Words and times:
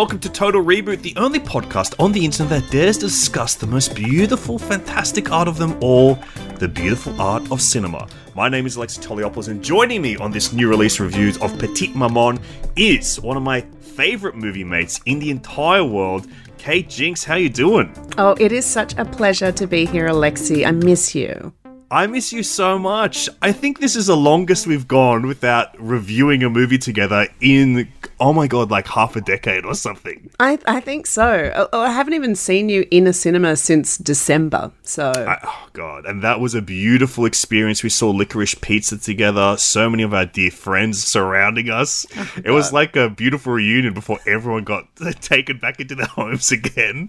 Welcome 0.00 0.20
to 0.20 0.30
Total 0.30 0.64
Reboot, 0.64 1.02
the 1.02 1.12
only 1.18 1.38
podcast 1.38 1.94
on 2.02 2.10
the 2.10 2.24
internet 2.24 2.62
that 2.62 2.72
dares 2.72 2.96
discuss 2.96 3.54
the 3.54 3.66
most 3.66 3.94
beautiful, 3.94 4.58
fantastic 4.58 5.30
art 5.30 5.46
of 5.46 5.58
them 5.58 5.76
all, 5.82 6.18
the 6.58 6.68
beautiful 6.68 7.20
art 7.20 7.52
of 7.52 7.60
cinema. 7.60 8.08
My 8.34 8.48
name 8.48 8.64
is 8.64 8.76
Alexei 8.76 9.02
Toliopoulos, 9.02 9.48
and 9.48 9.62
joining 9.62 10.00
me 10.00 10.16
on 10.16 10.30
this 10.30 10.54
new 10.54 10.70
release 10.70 11.00
reviews 11.00 11.36
of 11.42 11.58
Petite 11.58 11.94
Maman 11.94 12.40
is 12.76 13.20
one 13.20 13.36
of 13.36 13.42
my 13.42 13.60
favorite 13.60 14.36
movie 14.36 14.64
mates 14.64 15.02
in 15.04 15.18
the 15.18 15.28
entire 15.28 15.84
world, 15.84 16.26
Kate 16.56 16.88
Jinx. 16.88 17.22
How 17.22 17.34
are 17.34 17.38
you 17.38 17.50
doing? 17.50 17.94
Oh, 18.16 18.34
it 18.40 18.52
is 18.52 18.64
such 18.64 18.96
a 18.96 19.04
pleasure 19.04 19.52
to 19.52 19.66
be 19.66 19.84
here, 19.84 20.06
Alexei. 20.06 20.64
I 20.64 20.70
miss 20.70 21.14
you. 21.14 21.52
I 21.90 22.06
miss 22.06 22.32
you 22.32 22.42
so 22.42 22.78
much. 22.78 23.28
I 23.42 23.52
think 23.52 23.80
this 23.80 23.96
is 23.96 24.06
the 24.06 24.16
longest 24.16 24.66
we've 24.66 24.88
gone 24.88 25.26
without 25.26 25.78
reviewing 25.78 26.42
a 26.42 26.48
movie 26.48 26.78
together 26.78 27.28
in, 27.42 27.92
oh 28.20 28.32
my 28.32 28.46
god, 28.46 28.70
like 28.70 28.86
half 28.86 29.16
a 29.16 29.20
decade 29.20 29.64
or 29.64 29.74
something. 29.74 30.30
I, 30.38 30.58
I 30.66 30.80
think 30.80 31.06
so. 31.06 31.68
I, 31.72 31.76
I 31.76 31.90
haven't 31.90 32.14
even 32.14 32.36
seen 32.36 32.68
you 32.68 32.86
in 32.90 33.06
a 33.06 33.12
cinema 33.12 33.56
since 33.56 33.96
December. 33.96 34.70
So, 34.82 35.10
I, 35.10 35.38
oh 35.42 35.68
god, 35.72 36.04
and 36.04 36.22
that 36.22 36.38
was 36.38 36.54
a 36.54 36.62
beautiful 36.62 37.24
experience. 37.24 37.82
We 37.82 37.88
saw 37.88 38.10
Licorice 38.10 38.60
Pizza 38.60 38.98
together. 38.98 39.56
So 39.56 39.88
many 39.88 40.02
of 40.02 40.12
our 40.14 40.26
dear 40.26 40.50
friends 40.50 41.02
surrounding 41.02 41.70
us. 41.70 42.06
Oh, 42.20 42.28
it 42.44 42.50
was 42.50 42.72
like 42.72 42.96
a 42.96 43.08
beautiful 43.08 43.54
reunion 43.54 43.94
before 43.94 44.18
everyone 44.26 44.64
got 44.64 44.84
taken 45.20 45.58
back 45.58 45.80
into 45.80 45.94
their 45.94 46.06
homes 46.06 46.52
again. 46.52 47.08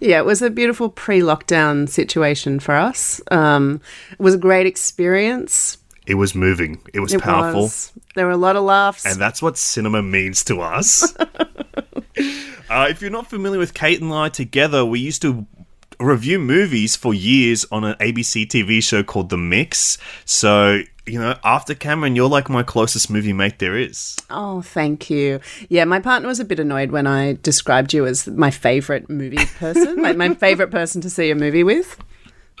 yeah, 0.00 0.18
it 0.18 0.24
was 0.24 0.42
a 0.42 0.50
beautiful 0.50 0.88
pre 0.88 1.20
lockdown 1.20 1.88
situation 1.88 2.58
for 2.58 2.74
us. 2.74 3.20
Um, 3.30 3.80
it 4.10 4.18
was 4.18 4.34
a 4.34 4.38
great 4.38 4.66
experience. 4.66 5.78
It 6.08 6.14
was 6.14 6.34
moving. 6.34 6.80
It 6.94 7.00
was 7.00 7.12
It 7.12 7.20
powerful. 7.20 7.62
was. 7.62 7.92
There 8.14 8.24
were 8.24 8.32
a 8.32 8.36
lot 8.38 8.56
of 8.56 8.64
laughs. 8.64 9.04
And 9.04 9.20
that's 9.20 9.42
what 9.42 9.58
cinema 9.58 10.02
means 10.02 10.42
to 10.44 10.62
us. 10.62 11.14
uh, 12.70 12.86
if 12.90 13.00
you're 13.02 13.10
not 13.10 13.28
familiar 13.28 13.58
with 13.58 13.74
Kate 13.74 14.00
and 14.00 14.12
I 14.12 14.30
together, 14.30 14.84
we 14.84 15.00
used 15.00 15.22
to 15.22 15.46
review 16.00 16.38
movies 16.38 16.96
for 16.96 17.12
years 17.12 17.66
on 17.70 17.84
an 17.84 17.94
ABC 17.96 18.46
TV 18.46 18.82
show 18.82 19.02
called 19.02 19.28
The 19.30 19.36
Mix. 19.36 19.98
So, 20.24 20.80
you 21.06 21.18
know, 21.20 21.36
after 21.44 21.74
Cameron, 21.74 22.16
you're 22.16 22.28
like 22.28 22.48
my 22.48 22.62
closest 22.62 23.10
movie 23.10 23.32
mate 23.32 23.58
there 23.58 23.76
is. 23.76 24.16
Oh, 24.30 24.62
thank 24.62 25.10
you. 25.10 25.40
Yeah, 25.68 25.84
my 25.84 26.00
partner 26.00 26.28
was 26.28 26.40
a 26.40 26.44
bit 26.44 26.58
annoyed 26.60 26.90
when 26.90 27.06
I 27.06 27.34
described 27.42 27.92
you 27.92 28.06
as 28.06 28.26
my 28.28 28.50
favorite 28.50 29.10
movie 29.10 29.44
person, 29.58 30.00
like 30.02 30.16
my 30.16 30.34
favorite 30.34 30.70
person 30.70 31.00
to 31.02 31.10
see 31.10 31.30
a 31.30 31.34
movie 31.34 31.64
with. 31.64 31.98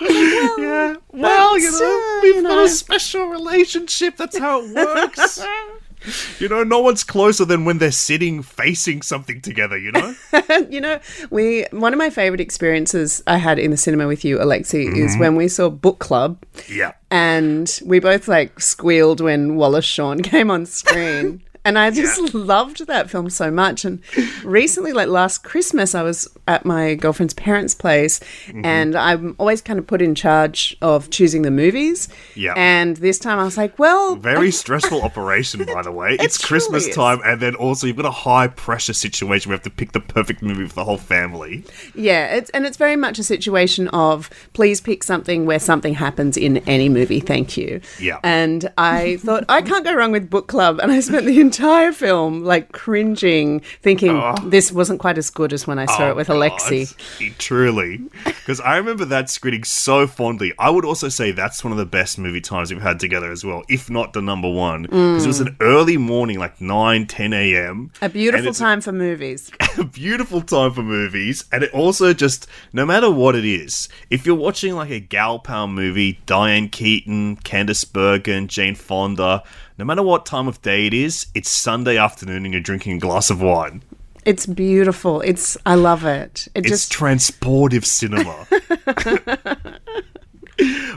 Yeah. 0.58 0.96
Well, 1.12 1.58
you 1.58 1.70
know, 1.70 2.20
we've 2.22 2.36
you 2.36 2.42
got 2.42 2.48
know. 2.56 2.64
a 2.64 2.68
special 2.68 3.26
relationship. 3.26 4.16
That's 4.16 4.38
how 4.38 4.62
it 4.62 4.74
works. 4.74 5.40
you 6.40 6.48
know, 6.48 6.62
no 6.62 6.80
one's 6.80 7.02
closer 7.04 7.44
than 7.44 7.64
when 7.64 7.78
they're 7.78 7.90
sitting 7.90 8.42
facing 8.42 9.02
something 9.02 9.40
together, 9.40 9.76
you 9.78 9.90
know? 9.92 10.14
you 10.70 10.80
know, 10.80 11.00
we 11.30 11.64
one 11.70 11.92
of 11.92 11.98
my 11.98 12.10
favorite 12.10 12.40
experiences 12.40 13.22
I 13.26 13.38
had 13.38 13.58
in 13.58 13.70
the 13.70 13.76
cinema 13.76 14.06
with 14.06 14.24
you, 14.24 14.40
Alexei, 14.40 14.84
is 14.84 15.12
Mm-hmm. 15.12 15.20
when 15.20 15.36
we 15.36 15.48
saw 15.48 15.68
Book 15.70 15.98
Club, 15.98 16.38
yeah. 16.68 16.92
and 17.10 17.80
we 17.84 17.98
both 17.98 18.28
like 18.28 18.60
squealed 18.60 19.20
when 19.20 19.56
Wallace 19.56 19.84
Shawn 19.84 20.22
came 20.22 20.50
on 20.50 20.66
screen. 20.66 21.42
And 21.68 21.78
I 21.78 21.90
just 21.90 22.32
loved 22.52 22.86
that 22.86 23.10
film 23.10 23.28
so 23.28 23.50
much. 23.50 23.84
And 23.84 24.00
recently, 24.42 24.92
like 24.94 25.08
last 25.08 25.44
Christmas, 25.44 25.94
I 25.94 26.02
was 26.02 26.26
at 26.46 26.64
my 26.64 26.94
girlfriend's 26.94 27.34
parents' 27.34 27.74
place, 27.74 28.20
Mm-hmm. 28.48 28.64
and 28.64 28.94
I'm 28.96 29.34
always 29.38 29.60
kind 29.60 29.78
of 29.78 29.86
put 29.86 30.00
in 30.00 30.14
charge 30.14 30.76
of 30.80 31.10
choosing 31.10 31.42
the 31.42 31.50
movies. 31.50 32.08
Yeah. 32.34 32.54
And 32.56 32.96
this 32.96 33.18
time, 33.18 33.38
I 33.38 33.44
was 33.44 33.56
like, 33.58 33.78
well, 33.78 34.16
Very 34.16 34.50
stressful 34.50 35.02
operation, 35.02 35.64
by 35.66 35.82
the 35.82 35.92
way. 35.92 36.16
It's 36.20 36.38
Christmas 36.38 36.86
is. 36.86 36.94
time, 36.94 37.20
and 37.24 37.40
then 37.42 37.54
also 37.54 37.86
you've 37.86 37.96
got 37.96 38.06
a 38.06 38.10
high 38.10 38.48
pressure 38.48 38.94
situation 38.94 39.50
you 39.50 39.52
have 39.52 39.62
to 39.62 39.70
pick 39.70 39.92
the 39.92 40.00
perfect 40.00 40.42
movie 40.42 40.66
for 40.66 40.74
the 40.74 40.84
whole 40.84 40.96
family. 40.96 41.64
Yeah, 41.94 42.34
it's 42.36 42.48
and 42.50 42.64
it's 42.66 42.76
very 42.78 42.96
much 42.96 43.18
a 43.18 43.22
situation 43.22 43.88
of 43.88 44.30
please 44.54 44.80
pick 44.80 45.04
something 45.04 45.44
where 45.46 45.60
something 45.60 45.94
happens 45.94 46.36
in 46.36 46.58
any 46.68 46.88
movie, 46.88 47.20
thank 47.20 47.56
you. 47.58 47.80
Yeah. 48.00 48.20
And 48.22 48.70
I 48.78 49.16
thought 49.18 49.44
I 49.48 49.60
can't 49.62 49.84
go 49.84 49.94
wrong 49.94 50.12
with 50.12 50.30
book 50.30 50.46
club 50.48 50.78
and 50.80 50.90
I 50.90 51.00
spent 51.00 51.26
the 51.26 51.40
entire 51.40 51.57
film 51.58 52.44
like 52.44 52.72
cringing, 52.72 53.60
thinking 53.82 54.10
oh. 54.10 54.34
this 54.44 54.72
wasn't 54.72 55.00
quite 55.00 55.18
as 55.18 55.30
good 55.30 55.52
as 55.52 55.66
when 55.66 55.78
I 55.78 55.86
saw 55.86 56.06
Oh, 56.06 56.10
it 56.10 56.16
with 56.16 56.28
God. 56.28 56.36
Alexei. 56.36 56.96
Truly. 57.38 58.00
Because 58.24 58.60
I 58.60 58.76
remember 58.76 59.04
that 59.06 59.30
screening 59.30 59.64
so 59.64 60.06
fondly. 60.06 60.52
I 60.58 60.70
would 60.70 60.84
also 60.84 61.08
say 61.08 61.32
that's 61.32 61.62
one 61.62 61.72
of 61.72 61.78
the 61.78 61.86
best 61.86 62.18
movie 62.18 62.40
times 62.40 62.72
we've 62.72 62.82
had 62.82 63.00
together 63.00 63.30
as 63.30 63.44
well, 63.44 63.62
if 63.68 63.90
not 63.90 64.12
the 64.12 64.22
number 64.22 64.50
one. 64.50 64.82
Because 64.82 65.24
it 65.24 65.28
was 65.28 65.40
an 65.40 65.56
early 65.60 65.96
morning, 65.96 66.38
like 66.38 66.60
9, 66.60 67.06
10 67.06 67.32
a.m. 67.32 67.90
A 68.00 68.08
beautiful 68.08 68.52
time 68.52 68.80
for 68.80 68.92
movies. 68.92 69.50
a 69.78 69.84
beautiful 69.84 70.40
time 70.40 70.72
for 70.72 70.82
movies, 70.82 71.44
and 71.52 71.62
it 71.62 71.72
also 71.72 72.12
just 72.12 72.46
no 72.72 72.84
matter 72.86 73.10
what 73.10 73.34
it 73.34 73.44
is, 73.44 73.88
if 74.10 74.26
you're 74.26 74.34
watching 74.34 74.74
like 74.74 74.90
a 74.90 75.00
gal 75.00 75.38
pal 75.38 75.66
movie, 75.66 76.20
Diane 76.26 76.68
Keaton, 76.68 77.36
Candice 77.36 77.90
Bergen, 77.90 78.48
Jane 78.48 78.74
Fonda, 78.74 79.42
no 79.78 79.84
matter 79.84 80.02
what 80.02 80.26
time 80.26 80.48
of 80.48 80.60
day 80.60 80.86
it 80.86 80.94
is, 80.94 81.26
it's 81.34 81.48
Sunday 81.48 81.96
afternoon 81.96 82.44
and 82.44 82.52
you're 82.52 82.60
drinking 82.60 82.96
a 82.96 82.98
glass 82.98 83.30
of 83.30 83.40
wine. 83.40 83.82
It's 84.24 84.44
beautiful. 84.44 85.20
It's 85.20 85.56
I 85.64 85.76
love 85.76 86.04
it. 86.04 86.48
It 86.54 86.66
It's 86.66 86.68
just 86.68 86.92
transportive 86.92 87.84
cinema. 87.84 88.46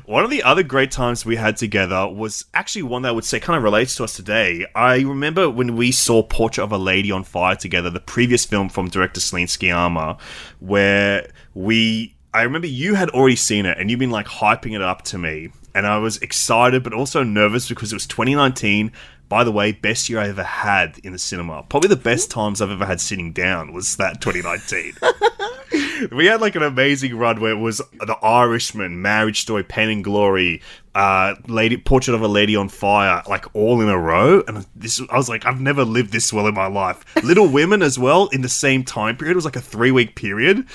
One 0.05 0.23
of 0.23 0.31
the 0.31 0.41
other 0.41 0.63
great 0.63 0.89
times 0.89 1.23
we 1.23 1.35
had 1.35 1.55
together 1.55 2.07
was 2.09 2.45
actually 2.55 2.81
one 2.81 3.03
that 3.03 3.09
I 3.09 3.11
would 3.11 3.23
say 3.23 3.39
kind 3.39 3.55
of 3.55 3.63
relates 3.63 3.93
to 3.95 4.03
us 4.03 4.15
today. 4.15 4.65
I 4.73 5.01
remember 5.01 5.51
when 5.51 5.75
we 5.75 5.91
saw 5.91 6.23
Portrait 6.23 6.63
of 6.63 6.71
a 6.71 6.79
Lady 6.79 7.11
on 7.11 7.23
Fire 7.23 7.55
together, 7.55 7.91
the 7.91 7.99
previous 7.99 8.43
film 8.43 8.69
from 8.69 8.89
director 8.89 9.21
Celine 9.21 9.47
Sciamma, 9.47 10.19
where 10.59 11.29
we. 11.53 12.15
I 12.33 12.41
remember 12.41 12.67
you 12.67 12.95
had 12.95 13.09
already 13.11 13.35
seen 13.35 13.65
it 13.67 13.77
and 13.77 13.91
you've 13.91 13.99
been 13.99 14.09
like 14.09 14.25
hyping 14.25 14.73
it 14.73 14.81
up 14.81 15.03
to 15.03 15.19
me. 15.19 15.51
And 15.73 15.87
I 15.87 15.97
was 15.97 16.17
excited 16.17 16.83
but 16.83 16.93
also 16.93 17.23
nervous 17.23 17.69
because 17.69 17.91
it 17.91 17.95
was 17.95 18.07
2019. 18.07 18.91
By 19.29 19.45
the 19.45 19.51
way, 19.51 19.71
best 19.71 20.09
year 20.09 20.19
I 20.19 20.27
ever 20.27 20.43
had 20.43 20.99
in 21.03 21.13
the 21.13 21.19
cinema. 21.19 21.63
Probably 21.63 21.87
the 21.87 21.95
best 21.95 22.29
times 22.29 22.61
I've 22.61 22.69
ever 22.69 22.85
had 22.85 22.99
sitting 22.99 23.31
down 23.31 23.71
was 23.71 23.95
that 23.95 24.19
2019 24.19 24.93
we 26.11 26.25
had 26.25 26.41
like 26.41 26.55
an 26.55 26.63
amazing 26.63 27.15
run 27.15 27.39
where 27.39 27.51
it 27.51 27.59
was 27.59 27.77
The 27.77 28.17
Irishman, 28.21 29.01
Marriage 29.01 29.41
Story, 29.41 29.63
Pain 29.63 29.89
and 29.89 30.03
Glory, 30.03 30.61
uh, 30.95 31.35
Lady 31.47 31.77
Portrait 31.77 32.13
of 32.13 32.21
a 32.21 32.27
Lady 32.27 32.55
on 32.55 32.69
Fire, 32.69 33.21
like 33.27 33.53
all 33.55 33.81
in 33.81 33.89
a 33.89 33.97
row. 33.97 34.43
And 34.47 34.65
this, 34.75 35.01
I 35.09 35.17
was 35.17 35.29
like, 35.29 35.45
I've 35.45 35.61
never 35.61 35.83
lived 35.83 36.11
this 36.11 36.33
well 36.33 36.47
in 36.47 36.53
my 36.53 36.67
life. 36.67 37.05
Little 37.23 37.47
Women 37.51 37.81
as 37.81 37.97
well 37.97 38.27
in 38.27 38.41
the 38.41 38.49
same 38.49 38.83
time 38.83 39.17
period. 39.17 39.33
It 39.33 39.35
was 39.35 39.45
like 39.45 39.55
a 39.55 39.61
three 39.61 39.91
week 39.91 40.15
period. 40.15 40.65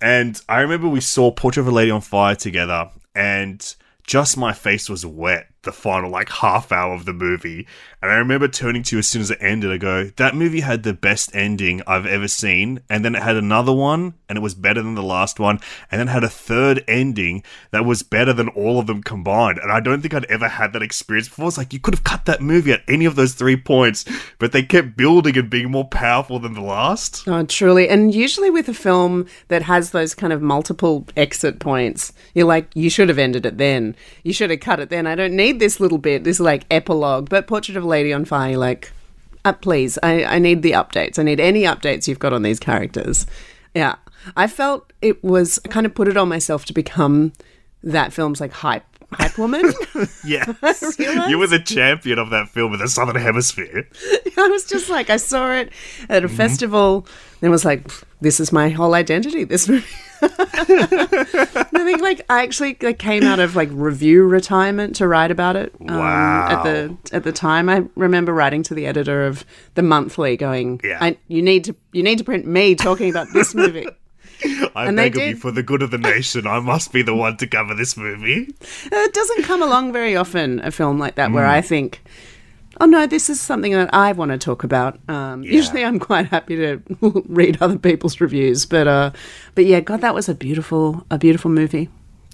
And 0.00 0.40
I 0.48 0.60
remember 0.60 0.88
we 0.88 1.00
saw 1.00 1.30
Portrait 1.30 1.62
of 1.62 1.68
a 1.68 1.72
Lady 1.72 1.90
on 1.90 2.00
Fire 2.00 2.34
together, 2.34 2.90
and 3.14 3.74
just 4.06 4.36
my 4.36 4.52
face 4.52 4.88
was 4.88 5.04
wet 5.04 5.46
the 5.62 5.72
final 5.72 6.10
like 6.10 6.30
half 6.30 6.72
hour 6.72 6.94
of 6.94 7.04
the 7.04 7.12
movie. 7.12 7.66
And 8.02 8.10
I 8.10 8.14
remember 8.14 8.48
turning 8.48 8.82
to 8.84 8.96
you 8.96 9.00
as 9.00 9.08
soon 9.08 9.20
as 9.20 9.30
it 9.30 9.38
ended, 9.42 9.70
I 9.70 9.76
go, 9.76 10.04
that 10.16 10.34
movie 10.34 10.60
had 10.60 10.82
the 10.84 10.94
best 10.94 11.34
ending 11.34 11.82
I've 11.86 12.06
ever 12.06 12.28
seen. 12.28 12.80
And 12.88 13.04
then 13.04 13.14
it 13.14 13.22
had 13.22 13.36
another 13.36 13.72
one, 13.72 14.14
and 14.28 14.38
it 14.38 14.40
was 14.40 14.54
better 14.54 14.80
than 14.82 14.94
the 14.94 15.02
last 15.02 15.38
one. 15.38 15.60
And 15.90 15.98
then 15.98 16.06
had 16.06 16.24
a 16.24 16.30
third 16.30 16.82
ending 16.88 17.42
that 17.72 17.84
was 17.84 18.02
better 18.02 18.32
than 18.32 18.48
all 18.48 18.78
of 18.78 18.86
them 18.86 19.02
combined. 19.02 19.58
And 19.58 19.70
I 19.70 19.80
don't 19.80 20.00
think 20.00 20.14
I'd 20.14 20.24
ever 20.26 20.48
had 20.48 20.72
that 20.72 20.82
experience 20.82 21.28
before. 21.28 21.48
It's 21.48 21.58
like 21.58 21.74
you 21.74 21.80
could 21.80 21.94
have 21.94 22.04
cut 22.04 22.24
that 22.24 22.40
movie 22.40 22.72
at 22.72 22.82
any 22.88 23.04
of 23.04 23.16
those 23.16 23.34
three 23.34 23.56
points, 23.56 24.06
but 24.38 24.52
they 24.52 24.62
kept 24.62 24.96
building 24.96 25.36
and 25.36 25.50
being 25.50 25.70
more 25.70 25.86
powerful 25.86 26.38
than 26.38 26.54
the 26.54 26.62
last. 26.62 27.28
Oh, 27.28 27.44
truly. 27.44 27.86
And 27.88 28.14
usually 28.14 28.48
with 28.48 28.68
a 28.68 28.74
film 28.74 29.26
that 29.48 29.62
has 29.62 29.90
those 29.90 30.14
kind 30.14 30.32
of 30.32 30.40
multiple 30.40 31.06
exit 31.18 31.58
points, 31.58 32.14
you're 32.34 32.46
like, 32.46 32.74
you 32.74 32.88
should 32.88 33.10
have 33.10 33.18
ended 33.18 33.44
it 33.44 33.58
then. 33.58 33.94
You 34.22 34.32
should 34.32 34.50
have 34.50 34.60
cut 34.60 34.80
it 34.80 34.88
then. 34.88 35.06
I 35.06 35.14
don't 35.14 35.36
need 35.36 35.49
this 35.58 35.80
little 35.80 35.98
bit, 35.98 36.24
this 36.24 36.40
like 36.40 36.64
epilogue. 36.70 37.28
But 37.28 37.46
Portrait 37.46 37.76
of 37.76 37.84
a 37.84 37.86
Lady 37.86 38.12
on 38.12 38.24
Fire, 38.24 38.56
like, 38.56 38.92
uh, 39.44 39.52
please, 39.52 39.98
I, 40.02 40.24
I 40.24 40.38
need 40.38 40.62
the 40.62 40.72
updates. 40.72 41.18
I 41.18 41.22
need 41.22 41.40
any 41.40 41.62
updates 41.62 42.06
you've 42.06 42.18
got 42.18 42.32
on 42.32 42.42
these 42.42 42.60
characters. 42.60 43.26
Yeah. 43.74 43.96
I 44.36 44.46
felt 44.46 44.92
it 45.00 45.22
was, 45.24 45.58
I 45.64 45.68
kind 45.68 45.86
of 45.86 45.94
put 45.94 46.08
it 46.08 46.16
on 46.16 46.28
myself 46.28 46.64
to 46.66 46.72
become 46.74 47.32
that 47.82 48.12
film's 48.12 48.40
like 48.40 48.52
hype. 48.52 48.84
Hype 49.12 49.36
woman. 49.38 49.72
Yes. 50.24 50.96
you 50.98 51.38
were 51.38 51.46
the 51.46 51.58
champion 51.58 52.18
of 52.18 52.30
that 52.30 52.48
film 52.48 52.74
in 52.74 52.80
the 52.80 52.88
Southern 52.88 53.20
Hemisphere. 53.20 53.88
I 54.36 54.48
was 54.48 54.64
just 54.64 54.88
like, 54.88 55.10
I 55.10 55.16
saw 55.16 55.50
it 55.52 55.72
at 56.08 56.24
a 56.24 56.28
festival 56.28 57.06
and 57.42 57.50
was 57.50 57.64
like, 57.64 57.88
this 58.20 58.40
is 58.40 58.52
my 58.52 58.68
whole 58.68 58.94
identity, 58.94 59.44
this 59.44 59.68
movie. 59.68 59.86
I 60.22 61.64
think 61.72 62.00
like 62.02 62.20
I 62.28 62.42
actually 62.42 62.76
like 62.82 62.98
came 62.98 63.22
out 63.24 63.38
of 63.38 63.56
like 63.56 63.68
review 63.72 64.24
retirement 64.24 64.96
to 64.96 65.08
write 65.08 65.30
about 65.30 65.56
it. 65.56 65.74
um, 65.88 65.90
At 65.98 66.62
the 66.62 66.96
at 67.12 67.24
the 67.24 67.32
time, 67.32 67.68
I 67.68 67.84
remember 67.94 68.32
writing 68.34 68.62
to 68.64 68.74
the 68.74 68.86
editor 68.86 69.24
of 69.26 69.44
the 69.74 69.82
monthly, 69.82 70.36
going, 70.36 70.80
Yeah. 70.84 70.98
I, 71.00 71.16
"You 71.28 71.42
need 71.42 71.64
to 71.64 71.76
you 71.92 72.02
need 72.02 72.18
to 72.18 72.24
print 72.24 72.46
me 72.46 72.74
talking 72.74 73.08
about 73.10 73.28
this 73.32 73.54
movie." 73.54 73.86
I 74.74 74.86
And 74.86 74.96
beg 74.96 75.16
of 75.16 75.22
you, 75.22 75.36
for 75.36 75.50
the 75.50 75.62
good 75.62 75.82
of 75.82 75.90
the 75.90 75.98
nation, 75.98 76.46
I 76.46 76.60
must 76.60 76.92
be 76.92 77.02
the 77.02 77.14
one 77.14 77.36
to 77.38 77.46
cover 77.46 77.74
this 77.74 77.96
movie. 77.96 78.54
It 78.90 79.12
doesn't 79.14 79.42
come 79.44 79.62
along 79.62 79.92
very 79.92 80.16
often. 80.16 80.60
A 80.60 80.70
film 80.70 80.98
like 80.98 81.16
that 81.16 81.30
where 81.32 81.46
I 81.46 81.60
think 81.60 82.00
oh 82.80 82.86
no, 82.86 83.06
this 83.06 83.30
is 83.30 83.40
something 83.40 83.72
that 83.72 83.92
I 83.94 84.12
want 84.12 84.32
to 84.32 84.38
talk 84.38 84.64
about. 84.64 84.98
Um, 85.08 85.42
Usually, 85.42 85.84
I'm 85.84 85.98
quite 85.98 86.26
happy 86.26 86.56
to 86.56 86.82
read 87.28 87.58
other 87.60 87.78
people's 87.78 88.20
reviews, 88.20 88.66
but 88.66 88.88
uh, 88.88 89.12
but 89.54 89.66
yeah, 89.66 89.80
God, 89.80 90.00
that 90.00 90.14
was 90.14 90.28
a 90.28 90.34
beautiful, 90.34 91.06
a 91.10 91.18
beautiful 91.18 91.50
movie. 91.50 91.88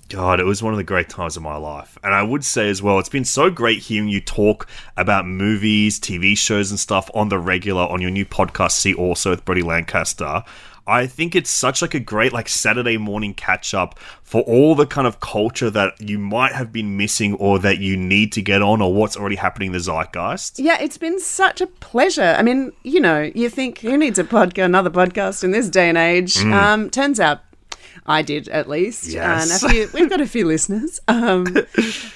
God, 0.09 0.39
it 0.39 0.45
was 0.45 0.63
one 0.63 0.73
of 0.73 0.77
the 0.77 0.85
great 0.85 1.09
times 1.09 1.37
of 1.37 1.43
my 1.43 1.57
life. 1.57 1.99
And 2.05 2.15
I 2.15 2.23
would 2.23 2.45
say 2.45 2.71
as 2.71 2.81
well, 2.81 3.01
it's 3.01 3.09
been 3.09 3.25
so 3.25 3.51
great 3.51 3.81
hearing 3.81 4.09
you 4.09 4.21
talk 4.21 4.69
about 4.97 5.27
movies, 5.27 5.99
TV 5.99 6.39
shows, 6.39 6.71
and 6.71 6.79
stuff 6.79 7.11
on 7.13 7.29
the 7.29 7.41
regular 7.41 7.83
on 7.83 8.01
your 8.01 8.13
new 8.13 8.25
podcast, 8.25 8.73
See 8.73 8.95
Also 8.95 9.31
with 9.31 9.45
Brody 9.45 9.63
Lancaster. 9.63 10.45
I 10.87 11.07
think 11.07 11.35
it's 11.35 11.51
such 11.51 11.83
like 11.83 11.95
a 11.95 12.01
great 12.01 12.33
like 12.33 12.49
Saturday 12.49 12.97
morning 12.97 13.35
catch 13.35 13.75
up 13.75 13.99
for 14.23 14.43
all 14.43 14.75
the 14.75 14.87
kind 14.87 15.07
of 15.07 15.21
culture 15.21 15.71
that 15.71 16.01
you 16.01 16.19
might 16.19 16.53
have 16.53 16.73
been 16.73 16.97
missing 16.97 17.35
or 17.35 17.59
that 17.61 17.79
you 17.79 17.97
need 17.97 18.33
to 18.33 18.43
get 18.43 18.63
on 18.63 18.81
or 18.81 18.93
what's 18.95 19.17
already 19.17 19.37
happening 19.37 19.69
in 19.69 19.73
the 19.73 19.81
zeitgeist. 19.81 20.59
Yeah, 20.59 20.79
it's 20.81 20.99
been 20.99 21.19
such 21.21 21.61
a 21.61 21.67
pleasure. 21.67 22.35
I 22.39 22.43
mean, 22.43 22.73
you 22.83 23.01
know, 23.01 23.31
you 23.35 23.49
think 23.49 23.79
who 23.81 23.97
needs 23.97 24.19
a 24.19 24.25
podcast, 24.25 24.65
another 24.65 24.91
podcast 24.91 25.43
in 25.45 25.51
this 25.51 25.69
day 25.69 25.89
and 25.89 25.99
age? 25.99 26.37
Um, 26.39 26.91
turns 26.91 27.21
out 27.21 27.41
I 28.07 28.23
did 28.23 28.49
at 28.49 28.69
least. 28.69 29.07
Yes. 29.07 29.63
And 29.63 29.71
a 29.71 29.75
few, 29.75 29.91
we've 29.93 30.11
got 30.11 30.21
a 30.21 30.27
few 30.27 30.47
listeners. 30.47 31.01
Um, 31.09 31.45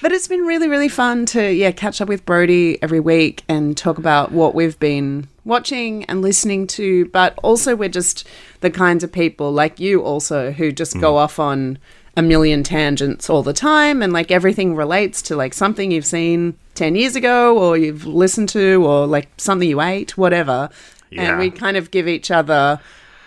but 0.01 0.11
it's 0.11 0.27
been 0.27 0.41
really, 0.41 0.67
really 0.67 0.89
fun 0.89 1.25
to 1.27 1.51
yeah 1.51 1.71
catch 1.71 2.01
up 2.01 2.07
with 2.07 2.25
Brody 2.25 2.81
every 2.81 2.99
week 2.99 3.43
and 3.47 3.75
talk 3.75 3.97
about 3.97 4.31
what 4.31 4.55
we've 4.55 4.79
been 4.79 5.27
watching 5.45 6.05
and 6.05 6.21
listening 6.21 6.67
to. 6.67 7.05
But 7.07 7.37
also, 7.43 7.75
we're 7.75 7.89
just 7.89 8.27
the 8.61 8.71
kinds 8.71 9.03
of 9.03 9.11
people 9.11 9.51
like 9.51 9.79
you 9.79 10.01
also 10.01 10.51
who 10.51 10.71
just 10.71 10.99
go 10.99 11.13
mm. 11.13 11.17
off 11.17 11.39
on 11.39 11.77
a 12.17 12.21
million 12.21 12.63
tangents 12.63 13.29
all 13.29 13.41
the 13.41 13.53
time 13.53 14.01
and 14.01 14.11
like 14.11 14.31
everything 14.31 14.75
relates 14.75 15.21
to 15.21 15.35
like 15.35 15.53
something 15.53 15.91
you've 15.91 16.05
seen 16.05 16.57
10 16.75 16.95
years 16.95 17.15
ago 17.15 17.57
or 17.57 17.77
you've 17.77 18.05
listened 18.05 18.49
to 18.49 18.85
or 18.85 19.07
like 19.07 19.29
something 19.37 19.69
you 19.69 19.79
ate 19.79 20.17
whatever 20.17 20.69
Yeah. 21.09 21.29
and 21.29 21.39
we 21.39 21.49
kind 21.49 21.77
of 21.77 21.89
give 21.89 22.09
each 22.09 22.29
other 22.29 22.81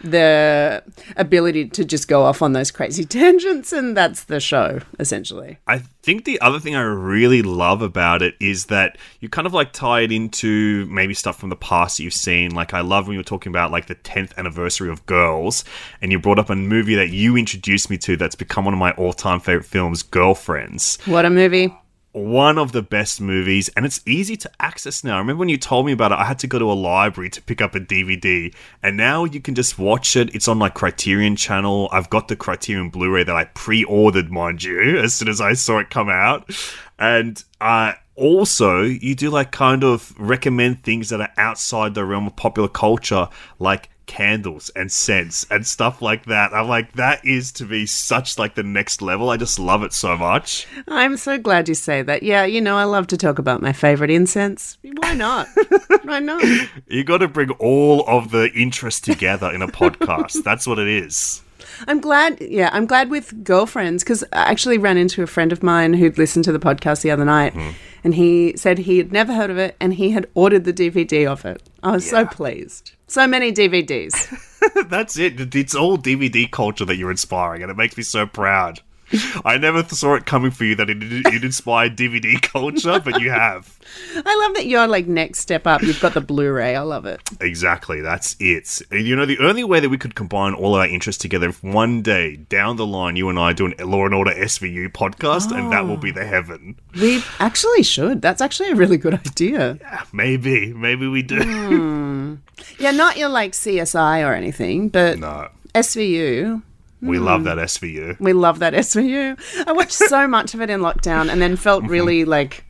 the 0.04 0.82
ability 1.16 1.68
to 1.70 1.84
just 1.84 2.08
go 2.08 2.22
off 2.22 2.42
on 2.42 2.52
those 2.52 2.70
crazy 2.70 3.04
tangents 3.20 3.72
and 3.72 3.96
that's 3.96 4.24
the 4.24 4.38
show 4.38 4.80
essentially 4.98 5.58
I 5.66 5.78
think 5.78 6.24
the 6.24 6.38
other 6.40 6.60
thing 6.60 6.76
I 6.76 6.82
really 6.82 7.40
love 7.40 7.80
about 7.80 8.20
it 8.20 8.34
is 8.38 8.66
that 8.66 8.98
you 9.20 9.28
kind 9.30 9.46
of 9.46 9.54
like 9.54 9.72
tie 9.72 10.00
it 10.00 10.12
into 10.12 10.86
maybe 10.86 11.14
stuff 11.14 11.38
from 11.38 11.48
the 11.48 11.56
past 11.56 11.96
that 11.96 12.02
you've 12.02 12.12
seen. 12.12 12.54
Like 12.54 12.74
I 12.74 12.82
love 12.82 13.06
when 13.06 13.14
you 13.14 13.20
were 13.20 13.24
talking 13.24 13.50
about 13.50 13.70
like 13.70 13.86
the 13.86 13.94
10th 13.94 14.36
anniversary 14.36 14.90
of 14.90 15.06
Girls 15.06 15.64
and 16.02 16.12
you 16.12 16.18
brought 16.18 16.38
up 16.38 16.50
a 16.50 16.56
movie 16.56 16.94
that 16.96 17.08
you 17.08 17.36
introduced 17.36 17.88
me 17.88 17.96
to 17.98 18.16
that's 18.16 18.34
become 18.34 18.66
one 18.66 18.74
of 18.74 18.78
my 18.78 18.92
all-time 18.92 19.40
favorite 19.40 19.64
films, 19.64 20.02
Girlfriends. 20.02 20.98
what 21.06 21.24
a 21.24 21.30
movie 21.30 21.74
One 22.14 22.58
of 22.58 22.70
the 22.70 22.80
best 22.80 23.20
movies 23.20 23.68
and 23.70 23.84
it's 23.84 24.00
easy 24.06 24.36
to 24.36 24.50
access 24.60 25.02
now. 25.02 25.16
I 25.16 25.18
remember 25.18 25.40
when 25.40 25.48
you 25.48 25.56
told 25.56 25.84
me 25.84 25.90
about 25.90 26.12
it, 26.12 26.18
I 26.18 26.24
had 26.24 26.38
to 26.38 26.46
go 26.46 26.60
to 26.60 26.70
a 26.70 26.72
library 26.72 27.28
to 27.30 27.42
pick 27.42 27.60
up 27.60 27.74
a 27.74 27.80
DVD 27.80 28.54
and 28.84 28.96
now 28.96 29.24
you 29.24 29.40
can 29.40 29.56
just 29.56 29.80
watch 29.80 30.14
it. 30.14 30.32
It's 30.32 30.46
on 30.46 30.60
like 30.60 30.74
Criterion 30.74 31.34
channel. 31.34 31.88
I've 31.90 32.10
got 32.10 32.28
the 32.28 32.36
Criterion 32.36 32.90
Blu-ray 32.90 33.24
that 33.24 33.34
I 33.34 33.46
pre-ordered, 33.46 34.30
mind 34.30 34.62
you, 34.62 34.98
as 35.00 35.14
soon 35.14 35.26
as 35.26 35.40
I 35.40 35.54
saw 35.54 35.80
it 35.80 35.90
come 35.90 36.08
out. 36.08 36.48
And 37.00 37.42
uh 37.60 37.94
also, 38.16 38.82
you 38.82 39.16
do 39.16 39.28
like 39.30 39.50
kind 39.50 39.82
of 39.82 40.14
recommend 40.16 40.84
things 40.84 41.08
that 41.08 41.20
are 41.20 41.32
outside 41.36 41.94
the 41.94 42.04
realm 42.04 42.28
of 42.28 42.36
popular 42.36 42.68
culture, 42.68 43.28
like 43.58 43.90
candles 44.06 44.70
and 44.76 44.90
scents 44.90 45.46
and 45.50 45.66
stuff 45.66 46.02
like 46.02 46.26
that. 46.26 46.52
I'm 46.52 46.68
like, 46.68 46.92
that 46.94 47.24
is 47.24 47.52
to 47.52 47.64
be 47.64 47.86
such 47.86 48.38
like 48.38 48.54
the 48.54 48.62
next 48.62 49.02
level. 49.02 49.30
I 49.30 49.36
just 49.36 49.58
love 49.58 49.82
it 49.82 49.92
so 49.92 50.16
much. 50.16 50.66
i'm 50.88 51.16
so 51.16 51.38
glad 51.38 51.68
you 51.68 51.74
say 51.74 52.02
that 52.02 52.22
yeah 52.22 52.44
you 52.44 52.60
know 52.60 52.76
i 52.76 52.84
love 52.84 53.06
to 53.06 53.16
talk 53.16 53.38
about 53.38 53.62
my 53.62 53.72
favorite 53.72 54.10
incense 54.10 54.78
why 54.82 55.14
not 55.14 55.48
why 56.02 56.18
not 56.18 56.42
You 56.86 57.04
got 57.04 57.18
to 57.18 57.28
bring 57.28 57.50
all 57.52 58.04
of 58.06 58.30
the 58.30 58.50
interests 58.52 59.00
together 59.00 59.50
in 59.50 59.62
a 59.62 59.68
podcast. 59.68 60.42
That's 60.44 60.66
what 60.66 60.78
it 60.78 60.88
is. 60.88 61.42
I'm 61.88 62.00
glad, 62.00 62.40
yeah, 62.40 62.70
I'm 62.72 62.86
glad 62.86 63.10
with 63.10 63.42
girlfriends 63.42 64.04
because 64.04 64.22
I 64.32 64.50
actually 64.50 64.78
ran 64.78 64.96
into 64.96 65.22
a 65.22 65.26
friend 65.26 65.50
of 65.50 65.62
mine 65.62 65.94
who'd 65.94 66.18
listened 66.18 66.44
to 66.44 66.52
the 66.52 66.58
podcast 66.58 67.02
the 67.02 67.10
other 67.10 67.24
night 67.24 67.52
hmm. 67.52 67.70
and 68.04 68.14
he 68.14 68.56
said 68.56 68.78
he 68.78 68.98
had 68.98 69.12
never 69.12 69.34
heard 69.34 69.50
of 69.50 69.58
it 69.58 69.76
and 69.80 69.94
he 69.94 70.10
had 70.10 70.28
ordered 70.34 70.64
the 70.64 70.72
DVD 70.72 71.26
of 71.26 71.44
it. 71.44 71.62
I 71.82 71.92
was 71.92 72.08
so 72.08 72.26
pleased. 72.26 72.92
So 73.06 73.26
many 73.26 73.52
DVDs. 73.52 74.88
That's 74.88 75.18
it. 75.18 75.54
It's 75.54 75.74
all 75.74 75.98
DVD 75.98 76.50
culture 76.50 76.84
that 76.84 76.96
you're 76.96 77.10
inspiring, 77.10 77.62
and 77.62 77.70
it 77.70 77.76
makes 77.76 77.96
me 77.96 78.02
so 78.02 78.26
proud. 78.26 78.80
I 79.44 79.58
never 79.58 79.82
saw 79.84 80.14
it 80.14 80.26
coming 80.26 80.50
for 80.50 80.64
you 80.64 80.74
that 80.76 80.90
it, 80.90 81.02
you'd 81.02 81.44
inspire 81.44 81.88
DVD 81.88 82.40
culture, 82.42 83.00
but 83.00 83.20
you 83.20 83.30
have. 83.30 83.78
I 84.16 84.44
love 84.46 84.54
that 84.56 84.66
you're 84.66 84.86
like 84.86 85.06
next 85.06 85.40
step 85.40 85.66
up. 85.66 85.82
You've 85.82 86.00
got 86.00 86.14
the 86.14 86.20
Blu 86.20 86.52
ray. 86.52 86.76
I 86.76 86.80
love 86.80 87.06
it. 87.06 87.20
Exactly, 87.40 88.00
that's 88.00 88.36
it. 88.40 88.82
You 88.90 89.16
know, 89.16 89.26
the 89.26 89.38
only 89.38 89.64
way 89.64 89.80
that 89.80 89.88
we 89.88 89.98
could 89.98 90.14
combine 90.14 90.54
all 90.54 90.74
of 90.74 90.80
our 90.80 90.86
interests 90.86 91.20
together 91.20 91.48
if 91.48 91.62
one 91.62 92.02
day 92.02 92.36
down 92.36 92.76
the 92.76 92.86
line 92.86 93.16
you 93.16 93.28
and 93.28 93.38
I 93.38 93.52
do 93.52 93.66
an 93.66 93.74
Law 93.78 94.06
and 94.06 94.14
Order 94.14 94.32
SVU 94.32 94.92
podcast, 94.92 95.56
and 95.56 95.72
that 95.72 95.86
will 95.86 95.96
be 95.96 96.10
the 96.10 96.22
oh. 96.22 96.26
heaven. 96.26 96.78
We 97.00 97.22
actually 97.38 97.82
should. 97.82 98.22
That's 98.22 98.40
actually 98.40 98.70
a 98.70 98.74
really 98.74 98.96
good 98.96 99.14
idea. 99.14 99.78
Maybe, 100.12 100.72
maybe 100.72 101.06
we 101.06 101.22
do. 101.22 101.42
Hmm. 101.42 102.34
Yeah, 102.78 102.92
not 102.92 103.16
your 103.16 103.28
like 103.28 103.52
CSI 103.52 104.26
or 104.26 104.34
anything, 104.34 104.88
but 104.88 105.18
no, 105.18 105.48
SVU. 105.74 106.62
Hmm. 107.04 107.10
we 107.10 107.18
love 107.18 107.44
that 107.44 107.58
SVU. 107.58 108.18
We 108.18 108.32
love 108.32 108.60
that 108.60 108.72
SVU. 108.72 109.66
I 109.66 109.72
watched 109.72 109.92
so 109.92 110.26
much 110.36 110.54
of 110.54 110.62
it 110.62 110.70
in 110.70 110.80
lockdown 110.80 111.30
and 111.30 111.40
then 111.40 111.56
felt 111.56 111.82
mm-hmm. 111.82 111.92
really 111.92 112.24
like 112.24 112.64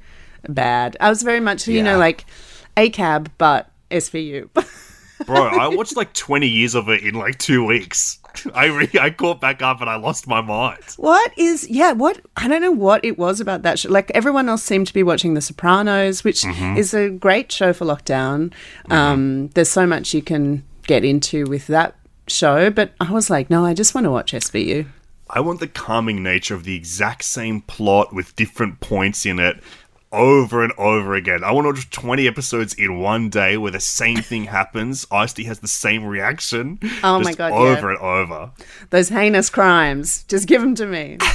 bad. 0.49 0.97
I 1.01 1.09
was 1.09 1.23
very 1.23 1.41
much, 1.41 1.69
you 1.69 1.77
Yeah. 1.77 1.83
know, 1.85 1.99
like 1.99 2.27
ACAB, 2.77 3.29
but 3.39 3.71
SVU. 3.91 4.49
Bro, 5.27 5.47
I 5.47 5.69
watched 5.69 5.97
like 5.97 6.13
20 6.15 6.49
years 6.49 6.75
of 6.75 6.89
it 6.89 7.05
in 7.05 7.15
like 7.15 7.39
two 7.39 7.65
weeks. 7.65 8.19
I 8.55 8.67
re- 8.67 8.91
I 9.01 9.11
caught 9.11 9.41
back 9.41 9.63
up 9.63 9.81
and 9.81 9.89
I 9.89 9.95
lost 9.95 10.27
my 10.27 10.41
mind. 10.41 10.83
what 10.97 11.33
is, 11.39 11.69
yeah, 11.69 11.93
what, 11.93 12.21
I 12.37 12.49
don't 12.49 12.61
know 12.61 12.73
what 12.73 13.05
it 13.05 13.17
was 13.17 13.41
about 13.41 13.63
that 13.63 13.79
show. 13.79 13.91
Like 13.91 14.11
everyone 14.11 14.49
else 14.49 14.65
seemed 14.65 14.89
to 14.89 14.93
be 14.93 15.05
watching 15.05 15.35
The 15.35 15.41
Sopranos, 15.41 16.25
which 16.25 16.43
mm-hmm. 16.43 16.77
is 16.77 16.93
a 16.93 17.11
great 17.11 17.53
show 17.53 17.73
for 17.73 17.85
lockdown. 17.85 18.51
Mm-hmm. 18.89 18.93
Um, 18.93 19.49
there's 19.55 19.71
so 19.71 19.87
much 19.87 20.13
you 20.13 20.23
can 20.23 20.65
get 20.89 21.05
into 21.05 21.45
with 21.47 21.69
that 21.69 21.95
show, 22.27 22.71
but 22.71 22.93
I 23.01 23.13
was 23.13 23.31
like, 23.31 23.51
no, 23.51 23.65
I 23.65 23.75
just 23.75 23.95
want 23.95 24.05
to 24.05 24.11
watch 24.11 24.33
SVU. 24.33 24.87
I 25.31 25.41
want 25.41 25.61
the 25.61 25.67
calming 25.67 26.23
nature 26.23 26.55
of 26.55 26.65
the 26.65 26.77
exact 26.77 27.25
same 27.25 27.63
plot 27.63 28.15
with 28.15 28.37
different 28.37 28.81
points 28.81 29.25
in 29.25 29.39
it 29.39 29.63
over 30.15 30.63
and 30.63 30.73
over 30.79 31.15
again. 31.15 31.45
I 31.45 31.53
want 31.53 31.65
to 31.65 31.71
watch 31.71 31.91
20 31.91 32.27
episodes 32.27 32.75
in 32.75 33.01
one 33.01 33.29
day 33.29 33.57
where 33.57 33.73
the 33.73 33.81
same 33.81 34.17
thing 34.17 34.45
happens. 34.59 35.07
Ice 35.11 35.37
has 35.37 35.59
the 35.59 35.69
same 35.69 36.05
reaction. 36.05 36.79
Oh 37.03 37.21
my 37.21 37.35
God, 37.35 37.49
yeah. 37.49 37.59
Over 37.59 37.91
and 37.91 37.99
over. 37.99 38.53
Those 38.91 39.09
heinous 39.09 39.51
crimes, 39.51 40.25
just 40.25 40.47
give 40.47 40.63
them 40.63 40.75
to 40.77 40.87
me. 40.87 41.19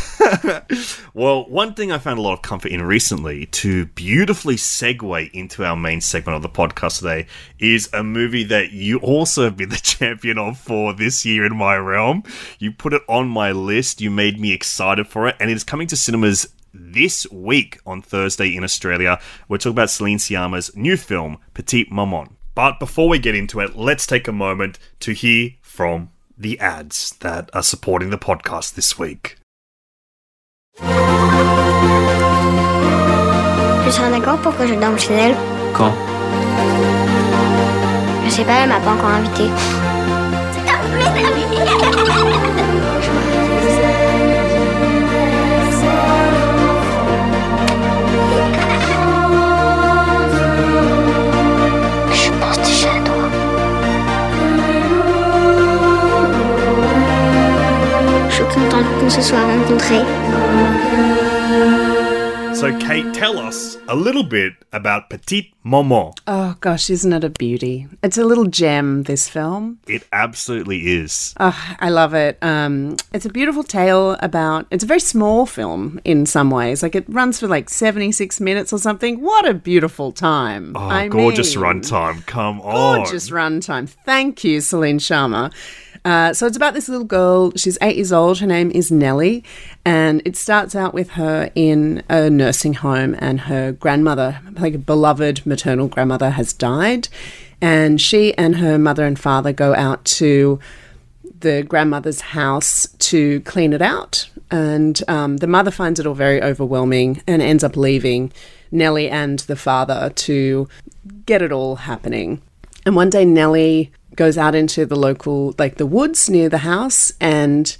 Well, 1.13 1.49
one 1.49 1.73
thing 1.73 1.91
I 1.91 1.97
found 1.97 2.19
a 2.19 2.21
lot 2.21 2.33
of 2.33 2.41
comfort 2.43 2.71
in 2.71 2.81
recently 2.81 3.47
to 3.47 3.87
beautifully 3.87 4.55
segue 4.55 5.31
into 5.31 5.65
our 5.65 5.75
main 5.75 6.01
segment 6.01 6.35
of 6.35 6.41
the 6.41 6.49
podcast 6.49 6.99
today 6.99 7.27
is 7.57 7.89
a 7.93 8.03
movie 8.03 8.43
that 8.45 8.71
you 8.71 8.99
also 8.99 9.43
have 9.43 9.57
been 9.57 9.69
the 9.69 9.75
champion 9.83 10.37
of 10.37 10.57
for 10.57 10.93
this 10.93 11.25
year 11.25 11.45
in 11.45 11.57
my 11.57 11.75
realm. 11.75 12.23
You 12.59 12.71
put 12.71 12.93
it 12.93 13.01
on 13.09 13.27
my 13.27 13.51
list, 13.51 14.01
you 14.01 14.11
made 14.11 14.39
me 14.39 14.53
excited 14.53 15.07
for 15.07 15.27
it, 15.27 15.35
and 15.39 15.49
it 15.49 15.55
is 15.55 15.63
coming 15.63 15.87
to 15.87 15.97
cinemas 15.97 16.47
this 16.73 17.29
week 17.31 17.79
on 17.85 18.01
Thursday 18.01 18.55
in 18.55 18.63
Australia. 18.63 19.19
We're 19.47 19.57
talking 19.57 19.71
about 19.73 19.89
Celine 19.89 20.17
Sciamma's 20.17 20.75
new 20.75 20.97
film, 20.97 21.37
Petite 21.53 21.91
Maman. 21.91 22.37
But 22.55 22.79
before 22.79 23.07
we 23.07 23.19
get 23.19 23.35
into 23.35 23.59
it, 23.59 23.75
let's 23.75 24.05
take 24.05 24.27
a 24.27 24.31
moment 24.31 24.79
to 25.01 25.13
hear 25.13 25.51
from 25.61 26.09
the 26.37 26.59
ads 26.59 27.15
that 27.19 27.49
are 27.53 27.63
supporting 27.63 28.09
the 28.09 28.17
podcast 28.17 28.75
this 28.75 28.97
week. 28.99 29.37
Je 33.85 33.91
serai 33.91 34.11
d'accord 34.11 34.41
pour 34.41 34.55
que 34.55 34.67
je 34.67 34.75
dorme 34.75 34.97
chez 34.97 35.13
elle. 35.13 35.35
Quand 35.73 35.93
Je 38.25 38.29
sais 38.29 38.45
pas, 38.45 38.63
elle 38.63 38.69
m'a 38.69 38.79
pas 38.79 38.91
encore 38.91 39.09
invité. 39.09 39.49
contente 58.59 58.99
qu'on 58.99 59.09
se 59.09 59.21
soit 59.21 59.39
rencontrés. 59.39 60.05
So, 62.55 62.77
Kate, 62.77 63.13
tell 63.13 63.37
us 63.37 63.77
a 63.87 63.95
little 63.95 64.23
bit 64.23 64.51
about 64.73 65.09
Petite 65.09 65.53
Maman. 65.63 66.11
Oh 66.27 66.57
gosh, 66.59 66.89
isn't 66.89 67.13
it 67.13 67.23
a 67.23 67.29
beauty? 67.29 67.87
It's 68.03 68.17
a 68.17 68.25
little 68.25 68.47
gem. 68.47 69.03
This 69.03 69.29
film. 69.29 69.79
It 69.87 70.05
absolutely 70.11 70.79
is. 70.89 71.33
Oh, 71.39 71.57
I 71.79 71.89
love 71.89 72.13
it. 72.13 72.37
Um, 72.41 72.97
it's 73.13 73.25
a 73.25 73.29
beautiful 73.29 73.63
tale 73.63 74.17
about. 74.19 74.65
It's 74.71 74.83
a 74.83 74.87
very 74.87 74.99
small 74.99 75.45
film 75.45 76.01
in 76.03 76.25
some 76.25 76.51
ways. 76.51 76.83
Like 76.83 76.95
it 76.95 77.05
runs 77.07 77.39
for 77.39 77.47
like 77.47 77.69
seventy 77.69 78.11
six 78.11 78.41
minutes 78.41 78.73
or 78.73 78.79
something. 78.79 79.21
What 79.21 79.47
a 79.47 79.53
beautiful 79.53 80.11
time! 80.11 80.73
Oh, 80.75 80.89
I 80.89 81.07
gorgeous 81.07 81.55
runtime. 81.55 82.25
Come 82.25 82.59
on. 82.59 82.97
Gorgeous 82.97 83.29
runtime. 83.29 83.87
Thank 83.87 84.43
you, 84.43 84.59
Celine 84.59 84.99
Sciamma. 84.99 85.53
Uh, 86.05 86.33
so 86.33 86.47
it's 86.47 86.57
about 86.57 86.73
this 86.73 86.89
little 86.89 87.05
girl. 87.05 87.51
She's 87.55 87.77
eight 87.81 87.95
years 87.95 88.11
old. 88.11 88.39
Her 88.39 88.47
name 88.47 88.71
is 88.71 88.91
Nelly, 88.91 89.43
and 89.85 90.21
it 90.25 90.35
starts 90.35 90.75
out 90.75 90.93
with 90.93 91.11
her 91.11 91.51
in 91.55 92.03
a 92.09 92.29
nursing 92.29 92.75
home, 92.75 93.15
and 93.19 93.41
her 93.41 93.71
grandmother, 93.73 94.39
like 94.53 94.75
a 94.75 94.79
beloved 94.79 95.45
maternal 95.45 95.87
grandmother, 95.87 96.31
has 96.31 96.53
died, 96.53 97.09
and 97.61 97.99
she 97.99 98.33
and 98.37 98.57
her 98.57 98.77
mother 98.77 99.05
and 99.05 99.19
father 99.19 99.51
go 99.51 99.75
out 99.75 100.05
to 100.05 100.59
the 101.41 101.63
grandmother's 101.63 102.21
house 102.21 102.87
to 102.99 103.41
clean 103.41 103.73
it 103.73 103.81
out. 103.81 104.29
And 104.51 105.01
um, 105.07 105.37
the 105.37 105.47
mother 105.47 105.71
finds 105.71 105.99
it 105.99 106.07
all 106.07 106.15
very 106.15 106.41
overwhelming 106.41 107.21
and 107.27 107.41
ends 107.41 107.63
up 107.63 107.77
leaving 107.77 108.31
Nelly 108.71 109.09
and 109.09 109.39
the 109.39 109.55
father 109.55 110.09
to 110.09 110.67
get 111.25 111.41
it 111.41 111.51
all 111.51 111.75
happening. 111.75 112.41
And 112.85 112.95
one 112.95 113.09
day, 113.09 113.25
Nelly 113.25 113.91
goes 114.19 114.37
out 114.37 114.53
into 114.53 114.85
the 114.85 114.97
local, 114.97 115.55
like 115.57 115.75
the 115.77 115.85
woods 115.87 116.29
near 116.29 116.49
the 116.49 116.59
house, 116.73 117.13
and 117.21 117.75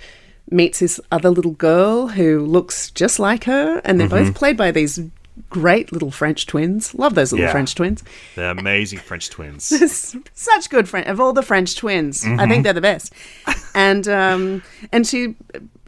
meets 0.49 0.79
this 0.79 0.99
other 1.11 1.29
little 1.29 1.51
girl 1.51 2.07
who 2.07 2.39
looks 2.45 2.89
just 2.91 3.19
like 3.19 3.43
her. 3.43 3.81
And 3.83 3.99
they're 3.99 4.07
both 4.09 4.33
played 4.33 4.55
by 4.57 4.71
these 4.71 4.99
great 5.49 5.91
little 5.91 6.11
French 6.11 6.45
twins. 6.47 6.95
Love 6.95 7.13
those 7.15 7.31
little 7.31 7.45
Yeah. 7.45 7.51
French 7.51 7.75
twins. 7.75 8.03
They're 8.35 8.51
amazing 8.51 8.99
French 8.99 9.29
twins. 9.29 9.63
such 10.33 10.69
good 10.69 10.87
friend 10.89 11.07
of 11.07 11.19
all 11.19 11.33
the 11.33 11.43
French 11.43 11.75
twins. 11.75 12.25
I 12.25 12.47
think 12.47 12.63
they're 12.63 12.73
the 12.73 12.81
best. 12.81 13.13
And 13.75 14.07
um, 14.07 14.63
and 14.91 15.05
she 15.05 15.35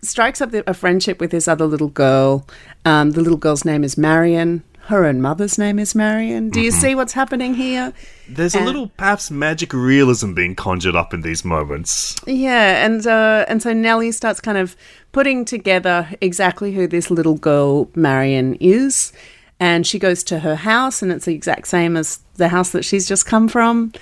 strikes 0.04 0.42
up 0.42 0.52
the, 0.52 0.64
a 0.70 0.74
friendship 0.74 1.20
with 1.20 1.32
this 1.32 1.48
other 1.48 1.66
little 1.66 1.90
girl. 1.90 2.46
Um, 2.86 3.12
the 3.12 3.22
little 3.22 3.38
girl's 3.38 3.64
name 3.66 3.84
is 3.84 3.98
Marion. 3.98 4.64
Her 4.86 5.06
own 5.06 5.22
mother's 5.22 5.58
name 5.58 5.80
is 5.80 5.96
Marion. 5.96 6.50
Do 6.50 6.60
you 6.60 6.72
see 6.72 6.96
what's 6.96 7.14
happening 7.14 7.54
here? 7.54 7.94
There's 8.28 8.56
a 8.56 8.62
little, 8.62 8.88
perhaps, 8.98 9.30
magic 9.30 9.74
realism 9.74 10.34
being 10.34 10.56
conjured 10.56 10.96
up 10.96 11.14
in 11.14 11.22
these 11.22 11.46
moments. 11.46 12.16
Yeah, 12.26 12.86
and 12.86 13.06
uh, 13.06 13.46
and 13.48 13.62
so 13.62 13.74
Nelly 13.74 14.12
starts 14.12 14.42
kind 14.42 14.58
of 14.58 14.76
putting 15.12 15.46
together 15.46 16.10
exactly 16.20 16.74
who 16.74 16.88
this 16.88 17.12
little 17.12 17.36
girl 17.36 17.90
Marion 17.96 18.56
is, 18.56 19.14
and 19.60 19.86
she 19.86 20.00
goes 20.00 20.24
to 20.26 20.40
her 20.40 20.56
house, 20.56 21.02
and 21.02 21.12
it's 21.12 21.26
the 21.26 21.36
exact 21.36 21.68
same 21.68 21.96
as 21.96 22.20
the 22.36 22.50
house 22.50 22.72
that 22.72 22.84
she's 22.84 23.08
just 23.08 23.26
come 23.26 23.48
from. 23.48 23.94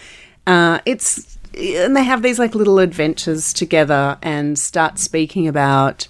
Uh, 0.47 0.79
it's 0.85 1.37
and 1.55 1.95
they 1.95 2.03
have 2.03 2.21
these 2.21 2.39
like 2.39 2.55
little 2.55 2.79
adventures 2.79 3.53
together, 3.53 4.17
and 4.21 4.57
start 4.57 4.97
speaking 4.97 5.47
about 5.47 6.07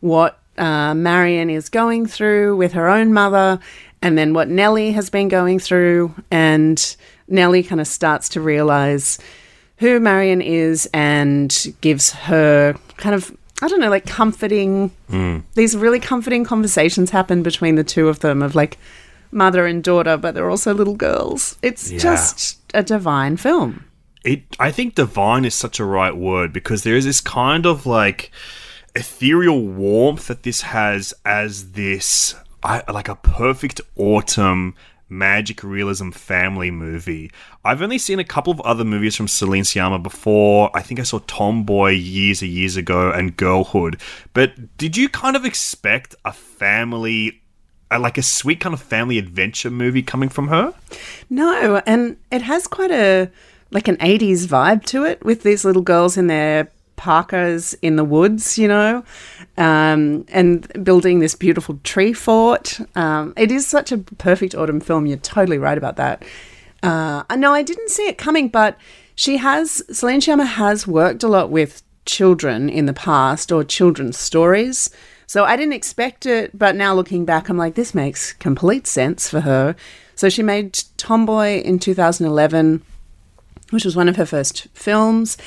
what 0.00 0.38
uh, 0.58 0.94
Marion 0.94 1.48
is 1.48 1.68
going 1.68 2.06
through 2.06 2.56
with 2.56 2.72
her 2.72 2.88
own 2.88 3.12
mother, 3.12 3.58
and 4.02 4.18
then 4.18 4.34
what 4.34 4.48
Nelly 4.48 4.92
has 4.92 5.08
been 5.08 5.28
going 5.28 5.58
through, 5.58 6.14
and 6.30 6.96
Nelly 7.28 7.62
kind 7.62 7.80
of 7.80 7.86
starts 7.86 8.28
to 8.30 8.40
realize 8.40 9.18
who 9.78 9.98
Marion 9.98 10.40
is 10.40 10.88
and 10.92 11.74
gives 11.80 12.12
her 12.12 12.74
kind 12.96 13.14
of 13.14 13.36
I 13.62 13.68
don't 13.68 13.80
know 13.80 13.90
like 13.90 14.06
comforting 14.06 14.90
hmm. 15.08 15.38
these 15.54 15.76
really 15.76 16.00
comforting 16.00 16.44
conversations 16.44 17.10
happen 17.10 17.42
between 17.42 17.76
the 17.76 17.84
two 17.84 18.08
of 18.08 18.20
them 18.20 18.42
of 18.42 18.54
like 18.54 18.78
mother 19.30 19.66
and 19.66 19.82
daughter 19.82 20.16
but 20.16 20.34
they're 20.34 20.50
also 20.50 20.74
little 20.74 20.96
girls. 20.96 21.56
It's 21.62 21.90
Yeah. 21.90 21.98
just 21.98 22.58
a 22.74 22.82
divine 22.82 23.36
film. 23.36 23.84
It 24.24 24.42
I 24.60 24.70
think 24.70 24.94
divine 24.94 25.44
is 25.44 25.54
such 25.54 25.80
a 25.80 25.84
right 25.84 26.16
word 26.16 26.52
because 26.52 26.82
there 26.82 26.96
is 26.96 27.04
this 27.04 27.20
kind 27.20 27.66
of 27.66 27.86
like 27.86 28.30
ethereal 28.94 29.66
warmth 29.66 30.26
that 30.28 30.42
this 30.42 30.62
has 30.62 31.14
as 31.24 31.72
this 31.72 32.34
I, 32.62 32.90
like 32.90 33.08
a 33.08 33.16
perfect 33.16 33.80
autumn 33.96 34.74
magic 35.08 35.62
realism 35.62 36.10
family 36.10 36.70
movie. 36.70 37.30
I've 37.64 37.82
only 37.82 37.98
seen 37.98 38.18
a 38.18 38.24
couple 38.24 38.52
of 38.52 38.60
other 38.62 38.84
movies 38.84 39.14
from 39.14 39.28
Celine 39.28 39.62
Sciamma 39.64 40.02
before. 40.02 40.70
I 40.74 40.82
think 40.82 40.98
I 40.98 41.02
saw 41.02 41.20
Tomboy 41.26 41.90
years 41.90 42.42
and 42.42 42.50
years 42.50 42.76
ago 42.76 43.12
and 43.12 43.36
Girlhood. 43.36 44.00
But 44.32 44.76
did 44.78 44.96
you 44.96 45.08
kind 45.08 45.36
of 45.36 45.44
expect 45.44 46.14
a 46.24 46.32
family 46.32 47.42
like 47.98 48.16
a 48.16 48.22
sweet 48.22 48.58
kind 48.58 48.72
of 48.72 48.80
family 48.80 49.18
adventure 49.18 49.70
movie 49.70 50.02
coming 50.02 50.30
from 50.30 50.48
her? 50.48 50.72
no 51.28 51.82
and 51.86 52.16
it 52.30 52.40
has 52.40 52.66
quite 52.66 52.90
a 52.90 53.30
like 53.70 53.86
an 53.86 53.96
80s 53.98 54.46
vibe 54.46 54.84
to 54.86 55.04
it 55.04 55.22
with 55.24 55.42
these 55.42 55.64
little 55.64 55.82
girls 55.82 56.16
in 56.16 56.26
their 56.26 56.70
parkas 57.02 57.74
in 57.82 57.96
the 57.96 58.04
woods 58.04 58.56
you 58.56 58.68
know 58.68 59.02
um, 59.58 60.24
and 60.28 60.84
building 60.84 61.18
this 61.18 61.34
beautiful 61.34 61.78
tree 61.82 62.12
fort. 62.12 62.78
Um, 62.94 63.34
it 63.36 63.50
is 63.50 63.66
such 63.66 63.90
a 63.92 63.98
perfect 63.98 64.54
autumn 64.54 64.80
film. 64.80 65.06
You're 65.06 65.18
totally 65.18 65.58
right 65.58 65.76
about 65.76 65.96
that. 65.96 66.24
Uh, 66.82 67.22
no 67.36 67.52
i 67.52 67.62
didn't 67.62 67.90
see 67.90 68.08
it 68.08 68.18
coming 68.18 68.48
but 68.48 68.76
she 69.14 69.36
has 69.36 69.82
celine 69.96 70.20
sciamma 70.20 70.46
has 70.46 70.84
worked 70.84 71.22
a 71.22 71.28
lot 71.28 71.48
with 71.48 71.82
children 72.04 72.68
in 72.68 72.86
the 72.86 72.92
past 72.92 73.52
or 73.52 73.64
children's 73.64 74.18
stories. 74.18 74.90
So 75.26 75.44
I 75.44 75.56
didn't 75.56 75.72
expect 75.74 76.26
it, 76.26 76.56
but 76.56 76.76
now 76.76 76.94
looking 76.94 77.24
back, 77.24 77.48
I'm 77.48 77.56
like, 77.56 77.74
this 77.74 77.94
makes 77.94 78.32
complete 78.34 78.86
sense 78.86 79.28
for 79.30 79.40
her. 79.40 79.74
So 80.14 80.28
she 80.28 80.42
made 80.42 80.78
Tomboy 80.96 81.62
in 81.62 81.78
2011, 81.78 82.82
which 83.70 83.84
was 83.84 83.96
one 83.96 84.08
of 84.08 84.16
her 84.16 84.26
first 84.26 84.68
films, 84.74 85.38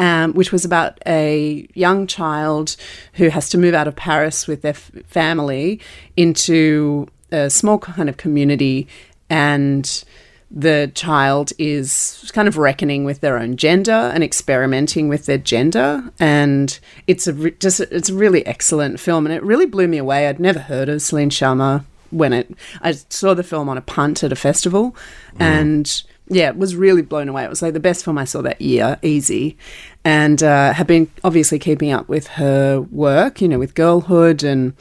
um, 0.00 0.32
which 0.32 0.50
was 0.50 0.64
about 0.64 0.98
a 1.06 1.68
young 1.74 2.06
child 2.06 2.74
who 3.12 3.28
has 3.28 3.50
to 3.50 3.58
move 3.58 3.74
out 3.74 3.86
of 3.86 3.94
Paris 3.94 4.46
with 4.48 4.62
their 4.62 4.70
f- 4.70 4.90
family 5.06 5.78
into 6.16 7.06
a 7.30 7.50
small 7.50 7.78
kind 7.78 8.08
of 8.08 8.16
community. 8.16 8.88
And 9.28 10.02
the 10.50 10.90
child 10.94 11.52
is 11.58 12.30
kind 12.32 12.48
of 12.48 12.56
reckoning 12.56 13.04
with 13.04 13.20
their 13.20 13.38
own 13.38 13.56
gender 13.58 13.92
and 13.92 14.24
experimenting 14.24 15.10
with 15.10 15.26
their 15.26 15.38
gender. 15.38 16.10
And 16.18 16.80
it's 17.06 17.26
a 17.26 17.34
re- 17.34 17.56
just 17.60 17.80
it's 17.80 18.08
a 18.08 18.14
really 18.14 18.44
excellent 18.46 19.00
film. 19.00 19.26
And 19.26 19.34
it 19.34 19.42
really 19.42 19.66
blew 19.66 19.86
me 19.86 19.98
away. 19.98 20.28
I'd 20.28 20.40
never 20.40 20.60
heard 20.60 20.88
of 20.88 21.02
celine 21.02 21.28
sciamma 21.28 21.84
when 22.10 22.32
it 22.32 22.50
i 22.80 22.90
saw 22.90 23.34
the 23.34 23.44
film 23.44 23.68
on 23.68 23.76
a 23.76 23.82
punt 23.82 24.24
at 24.24 24.32
a 24.32 24.36
festival. 24.36 24.96
And 25.38 26.02
yeah 26.30 26.48
it 26.48 26.56
was 26.56 26.74
really 26.74 27.02
blown 27.02 27.28
away 27.28 27.44
it 27.44 27.50
was 27.50 27.60
like 27.60 27.74
the 27.74 27.80
best 27.80 28.04
film 28.04 28.16
i 28.16 28.24
saw 28.24 28.40
that 28.40 28.60
year 28.60 28.98
easy 29.02 29.56
and 30.04 30.42
uh, 30.42 30.72
have 30.72 30.86
been 30.86 31.10
obviously 31.24 31.58
keeping 31.58 31.92
up 31.92 32.08
with 32.08 32.26
her 32.28 32.80
work 32.80 33.40
you 33.40 33.48
know 33.48 33.58
with 33.58 33.74
girlhood 33.74 34.42
and 34.42 34.72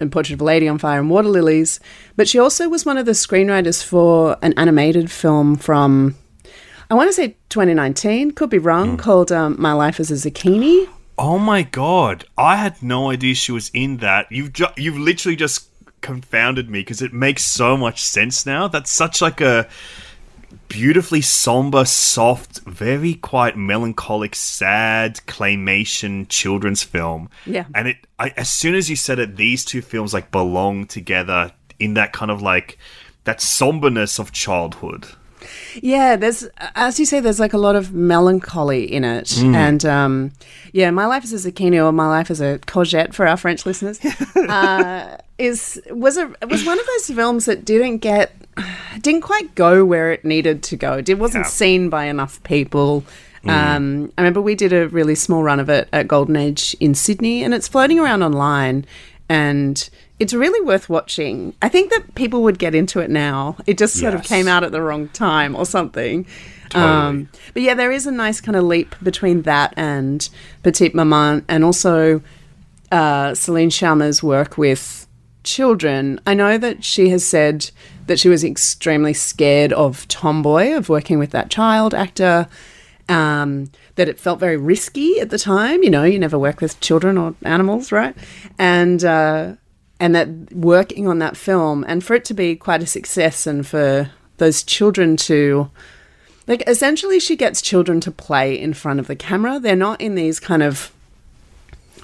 and 0.00 0.10
Portrait 0.10 0.34
of 0.34 0.40
a 0.40 0.44
Lady 0.44 0.66
on 0.66 0.78
Fire 0.78 0.98
and 0.98 1.10
Water 1.10 1.28
Lilies. 1.28 1.78
But 2.16 2.26
she 2.26 2.38
also 2.38 2.68
was 2.68 2.84
one 2.86 2.96
of 2.96 3.06
the 3.06 3.12
screenwriters 3.12 3.84
for 3.84 4.36
an 4.42 4.54
animated 4.56 5.10
film 5.10 5.56
from, 5.56 6.16
I 6.90 6.94
want 6.94 7.08
to 7.10 7.12
say 7.12 7.36
2019, 7.50 8.32
could 8.32 8.50
be 8.50 8.58
wrong, 8.58 8.96
called 8.96 9.30
um, 9.30 9.56
My 9.58 9.72
Life 9.72 10.00
as 10.00 10.10
a 10.10 10.14
Zucchini. 10.14 10.88
Oh 11.18 11.38
my 11.38 11.62
god! 11.62 12.24
I 12.38 12.56
had 12.56 12.82
no 12.82 13.10
idea 13.10 13.34
she 13.34 13.52
was 13.52 13.70
in 13.74 13.98
that. 13.98 14.26
You've 14.30 14.54
ju- 14.54 14.72
you've 14.78 14.96
literally 14.96 15.36
just 15.36 15.68
confounded 16.00 16.70
me 16.70 16.80
because 16.80 17.02
it 17.02 17.12
makes 17.12 17.44
so 17.44 17.76
much 17.76 18.02
sense 18.02 18.46
now. 18.46 18.68
That's 18.68 18.90
such 18.90 19.20
like 19.20 19.42
a 19.42 19.68
beautifully 20.70 21.20
somber, 21.20 21.84
soft, 21.84 22.60
very 22.60 23.14
quiet, 23.14 23.56
melancholic, 23.56 24.34
sad 24.34 25.16
claymation 25.26 26.26
children's 26.28 26.82
film. 26.82 27.28
Yeah. 27.44 27.66
and 27.74 27.88
it 27.88 27.96
I, 28.18 28.32
as 28.36 28.48
soon 28.48 28.74
as 28.74 28.88
you 28.88 28.96
said 28.96 29.18
it, 29.18 29.36
these 29.36 29.64
two 29.64 29.82
films 29.82 30.14
like 30.14 30.30
belong 30.30 30.86
together 30.86 31.52
in 31.78 31.94
that 31.94 32.12
kind 32.12 32.30
of 32.30 32.40
like 32.40 32.78
that 33.24 33.40
somberness 33.40 34.18
of 34.18 34.32
childhood. 34.32 35.06
Yeah, 35.82 36.16
there's, 36.16 36.46
as 36.74 36.98
you 36.98 37.06
say, 37.06 37.20
there's 37.20 37.40
like 37.40 37.52
a 37.52 37.58
lot 37.58 37.76
of 37.76 37.92
melancholy 37.92 38.84
in 38.90 39.04
it. 39.04 39.38
And 39.38 39.84
um, 39.84 40.32
yeah, 40.72 40.90
My 40.90 41.06
Life 41.06 41.24
as 41.24 41.44
a 41.44 41.50
Zucchini 41.52 41.84
or 41.84 41.92
My 41.92 42.06
Life 42.08 42.30
as 42.30 42.40
a 42.40 42.58
Courgette 42.60 43.14
for 43.14 43.26
our 43.26 43.36
French 43.36 43.64
listeners 43.66 43.98
uh, 44.36 45.16
is 45.38 45.80
was 45.90 46.16
a 46.16 46.26
was 46.48 46.64
one 46.66 46.78
of 46.78 46.86
those 46.86 47.16
films 47.16 47.44
that 47.46 47.64
didn't 47.64 47.98
get 47.98 48.32
didn't 49.00 49.22
quite 49.22 49.54
go 49.54 49.84
where 49.84 50.12
it 50.12 50.24
needed 50.24 50.62
to 50.64 50.76
go. 50.76 51.02
It 51.06 51.18
wasn't 51.18 51.44
Yeah. 51.44 51.50
seen 51.50 51.88
by 51.88 52.04
enough 52.06 52.42
people. 52.42 53.04
Um, 53.46 54.12
I 54.18 54.20
remember 54.20 54.42
we 54.42 54.54
did 54.54 54.74
a 54.74 54.88
really 54.88 55.14
small 55.14 55.42
run 55.42 55.60
of 55.60 55.70
it 55.70 55.88
at 55.94 56.06
Golden 56.06 56.36
Age 56.36 56.76
in 56.78 56.94
Sydney, 56.94 57.42
and 57.42 57.54
it's 57.54 57.68
floating 57.68 57.98
around 57.98 58.22
online, 58.22 58.84
and 59.30 59.88
it's 60.20 60.34
really 60.34 60.64
worth 60.64 60.88
watching. 60.88 61.54
I 61.60 61.68
think 61.68 61.90
that 61.90 62.14
people 62.14 62.42
would 62.42 62.58
get 62.58 62.74
into 62.74 63.00
it 63.00 63.10
now. 63.10 63.56
It 63.66 63.78
just 63.78 63.98
sort 63.98 64.14
of 64.14 64.22
came 64.22 64.46
out 64.46 64.62
at 64.62 64.70
the 64.70 64.82
wrong 64.82 65.08
time 65.08 65.56
or 65.56 65.66
something. 65.66 66.26
Um, 66.72 67.28
but 67.52 67.62
yeah, 67.62 67.74
there 67.74 67.90
is 67.90 68.06
a 68.06 68.12
nice 68.12 68.40
kind 68.40 68.54
of 68.54 68.62
leap 68.62 68.94
between 69.02 69.42
that 69.42 69.74
and 69.76 70.28
Petite 70.62 70.94
Maman, 70.94 71.44
and 71.48 71.64
also 71.64 72.22
uh, 72.92 73.34
Celine 73.34 73.70
Sciamma's 73.70 74.22
work 74.22 74.56
with 74.56 75.08
children, 75.42 76.20
I 76.26 76.34
know 76.34 76.58
that 76.58 76.84
she 76.84 77.08
has 77.10 77.26
said 77.26 77.70
that 78.06 78.18
she 78.18 78.28
was 78.28 78.44
extremely 78.44 79.14
scared 79.14 79.72
of 79.72 80.06
Tomboy, 80.08 80.74
of 80.74 80.88
working 80.88 81.18
with 81.18 81.30
that 81.30 81.50
child 81.50 81.94
actor. 81.94 82.48
Um, 83.08 83.72
that 83.96 84.08
it 84.08 84.20
felt 84.20 84.38
very 84.38 84.56
risky 84.56 85.18
at 85.18 85.30
the 85.30 85.38
time. 85.38 85.82
You 85.82 85.90
know, 85.90 86.04
you 86.04 86.16
never 86.16 86.38
work 86.38 86.60
with 86.60 86.78
children 86.78 87.18
or 87.18 87.34
animals, 87.42 87.90
right? 87.90 88.14
And 88.56 89.04
uh, 89.04 89.56
and 90.00 90.14
that 90.14 90.28
working 90.52 91.06
on 91.06 91.18
that 91.18 91.36
film 91.36 91.84
and 91.86 92.02
for 92.02 92.14
it 92.14 92.24
to 92.24 92.34
be 92.34 92.56
quite 92.56 92.82
a 92.82 92.86
success 92.86 93.46
and 93.46 93.66
for 93.66 94.10
those 94.38 94.62
children 94.62 95.16
to 95.16 95.70
like 96.46 96.64
essentially 96.66 97.20
she 97.20 97.36
gets 97.36 97.62
children 97.62 98.00
to 98.00 98.10
play 98.10 98.58
in 98.58 98.74
front 98.74 98.98
of 98.98 99.06
the 99.06 99.14
camera. 99.14 99.60
They're 99.60 99.76
not 99.76 100.00
in 100.00 100.16
these 100.16 100.40
kind 100.40 100.62
of 100.62 100.90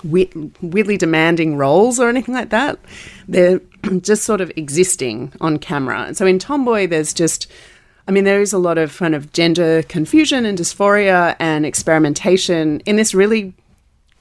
weirdly 0.05 0.97
demanding 0.97 1.57
roles 1.57 1.99
or 1.99 2.09
anything 2.09 2.35
like 2.35 2.51
that. 2.51 2.79
They're 3.27 3.61
just 4.01 4.25
sort 4.25 4.41
of 4.41 4.53
existing 4.57 5.33
on 5.41 5.59
camera. 5.59 6.03
And 6.03 6.17
so 6.17 6.27
in 6.27 6.39
Tomboy, 6.39 6.87
there's 6.87 7.13
just, 7.13 7.51
I 8.07 8.13
mean, 8.13 8.25
there 8.25 8.41
is 8.41 8.53
a 8.53 8.59
lot 8.59 8.79
of 8.79 8.97
kind 8.97 9.15
of 9.15 9.33
gender 9.33 9.83
confusion 9.85 10.45
and 10.45 10.57
dysphoria 10.57 11.37
and 11.41 11.67
experimentation 11.67 12.81
in 12.81 12.97
this 12.97 13.15
really 13.15 13.55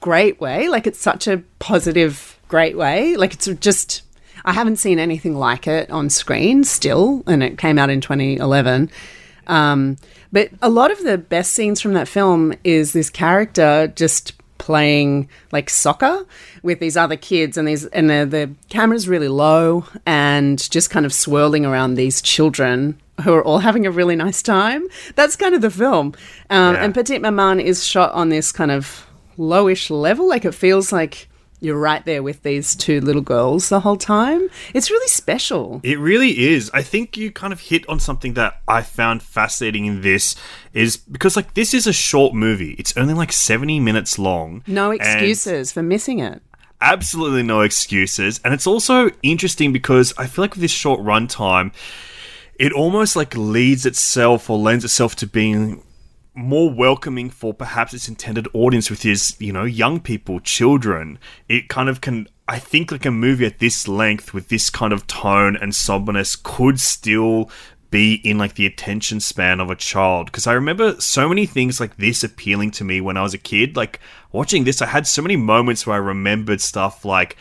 great 0.00 0.40
way. 0.40 0.68
Like 0.68 0.86
it's 0.86 1.00
such 1.00 1.26
a 1.26 1.42
positive, 1.58 2.35
great 2.48 2.76
way. 2.76 3.16
Like 3.16 3.34
it's 3.34 3.46
just, 3.60 4.02
I 4.44 4.52
haven't 4.52 4.76
seen 4.76 4.98
anything 4.98 5.34
like 5.36 5.66
it 5.66 5.90
on 5.90 6.10
screen 6.10 6.64
still, 6.64 7.22
and 7.26 7.42
it 7.42 7.58
came 7.58 7.78
out 7.78 7.90
in 7.90 8.00
2011. 8.00 8.90
Um, 9.46 9.96
but 10.32 10.50
a 10.60 10.68
lot 10.68 10.90
of 10.90 11.02
the 11.04 11.18
best 11.18 11.52
scenes 11.52 11.80
from 11.80 11.92
that 11.94 12.08
film 12.08 12.52
is 12.64 12.92
this 12.92 13.10
character 13.10 13.92
just 13.94 14.32
playing 14.58 15.28
like 15.52 15.68
soccer 15.70 16.26
with 16.62 16.80
these 16.80 16.96
other 16.96 17.14
kids 17.16 17.56
and 17.58 17.68
these 17.68 17.84
and 17.86 18.08
the, 18.10 18.26
the 18.28 18.50
camera's 18.70 19.06
really 19.06 19.28
low 19.28 19.84
and 20.06 20.68
just 20.70 20.88
kind 20.90 21.04
of 21.06 21.12
swirling 21.12 21.64
around 21.66 21.94
these 21.94 22.22
children 22.22 22.98
who 23.22 23.34
are 23.34 23.44
all 23.44 23.58
having 23.58 23.86
a 23.86 23.90
really 23.90 24.16
nice 24.16 24.42
time 24.42 24.82
that's 25.14 25.36
kind 25.36 25.54
of 25.54 25.60
the 25.60 25.70
film 25.70 26.06
um, 26.48 26.74
Yeah. 26.74 26.84
and 26.84 26.94
petite 26.94 27.20
maman 27.20 27.60
is 27.60 27.84
shot 27.84 28.10
on 28.12 28.30
this 28.30 28.50
kind 28.50 28.70
of 28.70 29.06
lowish 29.38 29.90
level 29.90 30.26
like 30.26 30.46
it 30.46 30.54
feels 30.54 30.90
like 30.90 31.28
you're 31.60 31.78
right 31.78 32.04
there 32.04 32.22
with 32.22 32.42
these 32.42 32.74
two 32.74 33.00
little 33.00 33.22
girls 33.22 33.68
the 33.68 33.80
whole 33.80 33.96
time 33.96 34.48
it's 34.74 34.90
really 34.90 35.08
special 35.08 35.80
It 35.82 35.98
really 35.98 36.46
is. 36.52 36.70
I 36.74 36.82
think 36.82 37.16
you 37.16 37.30
kind 37.30 37.52
of 37.52 37.60
hit 37.60 37.88
on 37.88 38.00
something 38.00 38.34
that 38.34 38.60
I 38.68 38.82
found 38.82 39.22
fascinating 39.22 39.86
in 39.86 40.02
this 40.02 40.36
is 40.72 40.96
because 40.96 41.36
like 41.36 41.54
this 41.54 41.74
is 41.74 41.86
a 41.86 41.92
short 41.92 42.34
movie. 42.34 42.74
It's 42.78 42.96
only 42.96 43.14
like 43.14 43.32
70 43.32 43.80
minutes 43.80 44.18
long. 44.18 44.62
no 44.66 44.90
excuses 44.90 45.72
for 45.72 45.82
missing 45.82 46.18
it 46.18 46.42
absolutely 46.80 47.42
no 47.42 47.60
excuses. 47.62 48.40
And 48.44 48.52
it's 48.52 48.66
also 48.66 49.10
interesting 49.22 49.72
because 49.72 50.12
I 50.18 50.26
feel 50.26 50.42
like 50.42 50.52
with 50.52 50.60
this 50.60 50.70
short 50.70 51.00
runtime, 51.00 51.72
it 52.58 52.72
almost 52.72 53.16
like 53.16 53.36
leads 53.36 53.86
itself 53.86 54.48
or 54.48 54.58
lends 54.58 54.84
itself 54.84 55.16
to 55.16 55.26
being 55.26 55.82
more 56.36 56.70
welcoming 56.70 57.30
for 57.30 57.54
perhaps 57.54 57.94
its 57.94 58.08
intended 58.08 58.46
audience, 58.52 58.90
which 58.90 59.06
is, 59.06 59.34
you 59.40 59.52
know, 59.52 59.64
young 59.64 60.00
people, 60.00 60.38
children. 60.40 61.18
It 61.48 61.68
kind 61.68 61.88
of 61.88 62.00
can 62.00 62.28
I 62.48 62.60
think 62.60 62.92
like 62.92 63.06
a 63.06 63.10
movie 63.10 63.46
at 63.46 63.58
this 63.58 63.88
length 63.88 64.32
with 64.32 64.48
this 64.48 64.70
kind 64.70 64.92
of 64.92 65.06
tone 65.08 65.56
and 65.56 65.74
somberness 65.74 66.36
could 66.36 66.78
still 66.78 67.50
be 67.90 68.14
in 68.24 68.38
like 68.38 68.54
the 68.54 68.66
attention 68.66 69.20
span 69.20 69.60
of 69.60 69.70
a 69.70 69.76
child 69.76 70.26
because 70.26 70.46
I 70.46 70.52
remember 70.52 71.00
so 71.00 71.28
many 71.28 71.46
things 71.46 71.80
like 71.80 71.96
this 71.96 72.22
appealing 72.24 72.72
to 72.72 72.84
me 72.84 73.00
when 73.00 73.16
I 73.16 73.22
was 73.22 73.32
a 73.32 73.38
kid 73.38 73.76
like 73.76 74.00
watching 74.32 74.64
this 74.64 74.82
I 74.82 74.86
had 74.86 75.06
so 75.06 75.22
many 75.22 75.36
moments 75.36 75.86
where 75.86 75.94
I 75.96 76.00
remembered 76.00 76.60
stuff 76.60 77.04
like 77.04 77.36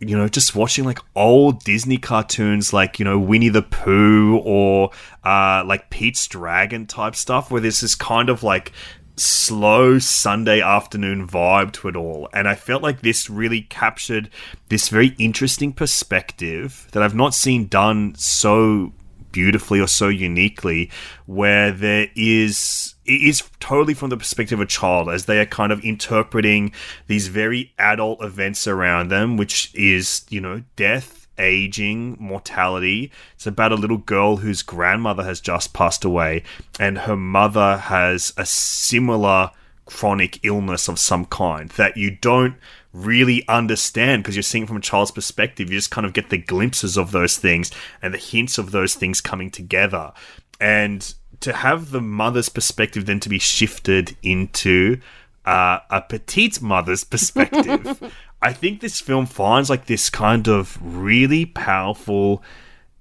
you 0.00 0.16
know, 0.16 0.28
just 0.28 0.54
watching 0.54 0.84
like 0.84 1.00
old 1.16 1.64
Disney 1.64 1.98
cartoons 1.98 2.72
like, 2.72 2.98
you 2.98 3.04
know, 3.04 3.18
Winnie 3.18 3.48
the 3.48 3.62
Pooh 3.62 4.38
or 4.44 4.90
uh, 5.24 5.64
like 5.66 5.90
Pete's 5.90 6.26
Dragon 6.26 6.86
type 6.86 7.16
stuff, 7.16 7.50
where 7.50 7.60
there's 7.60 7.80
this 7.80 7.94
kind 7.94 8.28
of 8.28 8.42
like 8.42 8.72
slow 9.16 9.98
Sunday 9.98 10.60
afternoon 10.60 11.26
vibe 11.26 11.72
to 11.72 11.88
it 11.88 11.96
all. 11.96 12.28
And 12.32 12.48
I 12.48 12.54
felt 12.54 12.82
like 12.82 13.00
this 13.00 13.28
really 13.28 13.62
captured 13.62 14.30
this 14.68 14.88
very 14.88 15.14
interesting 15.18 15.72
perspective 15.72 16.86
that 16.92 17.02
I've 17.02 17.14
not 17.14 17.34
seen 17.34 17.66
done 17.66 18.14
so 18.16 18.92
beautifully 19.38 19.78
or 19.78 19.86
so 19.86 20.08
uniquely 20.08 20.90
where 21.26 21.70
there 21.70 22.08
is 22.16 22.96
it 23.04 23.22
is 23.22 23.44
totally 23.60 23.94
from 23.94 24.10
the 24.10 24.16
perspective 24.16 24.58
of 24.58 24.64
a 24.64 24.68
child 24.68 25.08
as 25.08 25.26
they 25.26 25.38
are 25.38 25.46
kind 25.46 25.70
of 25.70 25.80
interpreting 25.84 26.72
these 27.06 27.28
very 27.28 27.72
adult 27.78 28.20
events 28.20 28.66
around 28.66 29.12
them 29.12 29.36
which 29.36 29.72
is 29.76 30.26
you 30.28 30.40
know 30.40 30.60
death 30.74 31.28
aging 31.38 32.16
mortality. 32.18 33.12
It's 33.36 33.46
about 33.46 33.70
a 33.70 33.76
little 33.76 33.98
girl 33.98 34.38
whose 34.38 34.62
grandmother 34.62 35.22
has 35.22 35.40
just 35.40 35.72
passed 35.72 36.04
away 36.04 36.42
and 36.80 36.98
her 36.98 37.14
mother 37.16 37.76
has 37.76 38.32
a 38.36 38.44
similar 38.44 39.52
chronic 39.86 40.44
illness 40.44 40.88
of 40.88 40.98
some 40.98 41.26
kind 41.26 41.70
that 41.70 41.96
you 41.96 42.10
don't 42.10 42.56
really 42.92 43.46
understand 43.48 44.22
because 44.22 44.34
you're 44.34 44.42
seeing 44.42 44.66
from 44.66 44.76
a 44.76 44.80
child's 44.80 45.10
perspective. 45.10 45.70
You 45.70 45.78
just 45.78 45.90
kind 45.90 46.06
of 46.06 46.12
get 46.12 46.30
the 46.30 46.38
glimpses 46.38 46.96
of 46.96 47.12
those 47.12 47.36
things 47.36 47.70
and 48.02 48.12
the 48.12 48.18
hints 48.18 48.58
of 48.58 48.70
those 48.70 48.94
things 48.94 49.20
coming 49.20 49.50
together. 49.50 50.12
And 50.60 51.12
to 51.40 51.52
have 51.52 51.90
the 51.90 52.00
mother's 52.00 52.48
perspective 52.48 53.06
then 53.06 53.20
to 53.20 53.28
be 53.28 53.38
shifted 53.38 54.16
into 54.22 55.00
uh, 55.44 55.78
a 55.90 56.02
petite 56.02 56.60
mother's 56.60 57.04
perspective, 57.04 58.12
I 58.40 58.52
think 58.52 58.80
this 58.80 59.00
film 59.00 59.26
finds 59.26 59.70
like 59.70 59.86
this 59.86 60.10
kind 60.10 60.48
of 60.48 60.78
really 60.80 61.46
powerful 61.46 62.42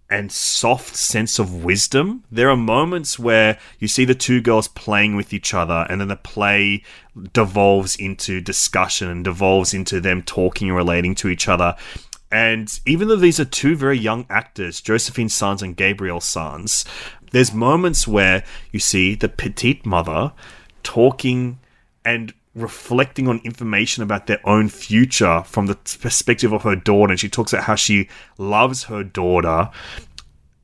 and 0.09 0.31
soft 0.31 0.95
sense 0.95 1.37
of 1.37 1.63
wisdom. 1.63 2.23
There 2.31 2.49
are 2.49 2.57
moments 2.57 3.19
where 3.19 3.59
you 3.79 3.87
see 3.87 4.05
the 4.05 4.15
two 4.15 4.41
girls 4.41 4.67
playing 4.69 5.15
with 5.15 5.33
each 5.33 5.53
other, 5.53 5.85
and 5.89 5.99
then 5.99 6.07
the 6.07 6.15
play 6.15 6.83
devolves 7.33 7.95
into 7.95 8.39
discussion 8.39 9.09
and 9.09 9.23
devolves 9.23 9.73
into 9.73 9.99
them 9.99 10.21
talking 10.21 10.69
and 10.69 10.77
relating 10.77 11.15
to 11.15 11.27
each 11.27 11.47
other. 11.47 11.75
And 12.31 12.79
even 12.85 13.07
though 13.07 13.15
these 13.15 13.39
are 13.39 13.45
two 13.45 13.75
very 13.75 13.97
young 13.97 14.25
actors, 14.29 14.81
Josephine 14.81 15.29
Sanz 15.29 15.61
and 15.61 15.75
Gabrielle 15.75 16.21
Sanz, 16.21 16.85
there's 17.31 17.53
moments 17.53 18.07
where 18.07 18.43
you 18.71 18.79
see 18.79 19.15
the 19.15 19.29
petite 19.29 19.85
mother 19.85 20.33
talking 20.83 21.59
and 22.05 22.33
reflecting 22.57 23.27
on 23.27 23.39
information 23.43 24.03
about 24.03 24.27
their 24.27 24.39
own 24.47 24.69
future 24.69 25.43
from 25.43 25.67
the 25.67 25.75
perspective 25.75 26.51
of 26.51 26.63
her 26.63 26.75
daughter. 26.75 27.11
And 27.11 27.19
she 27.19 27.29
talks 27.29 27.53
about 27.53 27.65
how 27.65 27.75
she 27.75 28.09
loves 28.37 28.85
her 28.85 29.03
daughter. 29.03 29.69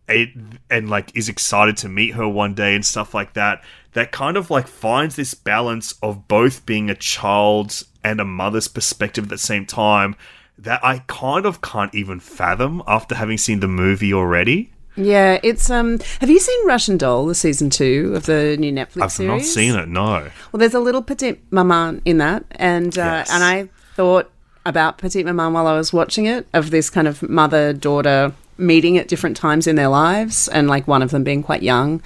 It, 0.10 0.30
and 0.70 0.90
like 0.90 1.16
is 1.16 1.30
excited 1.30 1.78
to 1.78 1.90
meet 1.90 2.16
her 2.16 2.28
one 2.28 2.54
day 2.54 2.76
and 2.76 2.86
stuff 2.86 3.14
like 3.14 3.34
that. 3.34 3.64
That 3.94 4.12
kind 4.12 4.36
of 4.36 4.50
like 4.50 4.68
finds 4.68 5.16
this 5.16 5.34
balance 5.34 5.94
of 6.04 6.28
both 6.28 6.66
being 6.66 6.90
a 6.90 6.96
child's 6.96 7.86
and 8.04 8.20
a 8.20 8.26
mother's 8.26 8.68
perspective 8.68 9.26
at 9.26 9.30
the 9.30 9.38
same 9.38 9.66
time 9.66 10.16
that 10.58 10.84
I 10.84 11.00
kind 11.08 11.46
of 11.46 11.62
can't 11.62 11.94
even 11.96 12.20
fathom 12.20 12.84
after 12.86 13.16
having 13.16 13.38
seen 13.38 13.60
the 13.60 13.68
movie 13.68 14.14
already. 14.14 14.73
Yeah, 14.96 15.40
it's 15.44 15.70
um. 15.70 16.00
Have 16.22 16.30
you 16.30 16.40
seen 16.40 16.68
Russian 16.68 16.98
Doll, 16.98 17.26
the 17.26 17.34
season 17.36 17.70
two 17.70 18.14
of 18.16 18.26
the 18.28 18.56
new 18.58 18.72
Netflix 18.72 19.02
I've 19.02 19.12
series? 19.12 19.30
not 19.32 19.42
seen 19.42 19.76
it, 19.76 19.88
no. 19.90 20.30
Well, 20.52 20.60
there's 20.60 20.76
a 20.76 20.80
little 20.80 21.02
petite 21.02 21.42
maman 21.52 22.02
in 22.06 22.20
that, 22.20 22.46
and 22.52 22.96
uh, 22.98 23.02
Yes. 23.26 23.32
and 23.32 23.44
I 23.44 23.70
thought 23.96 24.30
about 24.66 24.98
petite 25.00 25.26
maman 25.26 25.54
while 25.54 25.66
I 25.68 25.76
was 25.76 25.92
watching 25.92 26.26
it, 26.28 26.48
of 26.54 26.70
this 26.70 26.90
kind 26.92 27.08
of 27.08 27.24
mother 27.28 27.74
daughter 27.74 28.34
meeting 28.60 28.98
at 29.00 29.08
different 29.08 29.36
times 29.36 29.66
in 29.66 29.76
their 29.76 29.88
lives, 29.90 30.48
and 30.48 30.68
like 30.68 30.88
one 30.88 31.02
of 31.02 31.10
them 31.10 31.24
being 31.24 31.42
quite 31.42 31.64
young, 31.64 32.02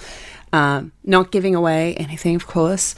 um, 0.54 0.94
not 1.04 1.30
giving 1.32 1.56
away 1.56 1.94
anything, 1.96 2.36
of 2.36 2.48
course. 2.48 2.96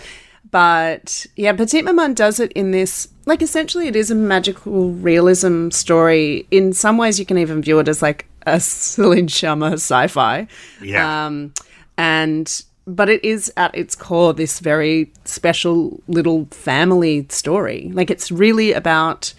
But 0.52 1.26
yeah, 1.36 1.54
Petite 1.54 1.84
Maman 1.84 2.14
does 2.14 2.40
it 2.40 2.52
in 2.54 2.72
this, 2.72 3.08
like, 3.26 3.42
essentially, 3.42 3.88
it 3.88 3.96
is 3.96 4.10
a 4.12 4.16
magical 4.16 4.92
realism 4.92 5.70
story. 5.72 6.48
In 6.52 6.74
some 6.74 6.98
ways, 6.98 7.20
you 7.20 7.26
can 7.26 7.38
even 7.40 7.62
view 7.62 7.80
it 7.80 7.88
as 7.88 8.02
like 8.02 8.26
a 8.46 8.60
Celine 8.60 9.28
Sciamma 9.28 9.74
sci 9.74 10.08
fi. 10.08 10.48
Yeah. 10.82 11.26
Um, 11.26 11.54
and 11.98 12.64
but 12.86 13.08
it 13.10 13.24
is 13.24 13.54
at 13.56 13.76
its 13.76 13.96
core 13.96 14.34
this 14.34 14.60
very 14.60 15.12
special 15.24 16.02
little 16.08 16.46
family 16.52 17.28
story. 17.30 17.92
Like 17.94 18.10
it's 18.10 18.32
really 18.32 18.74
about 18.74 19.34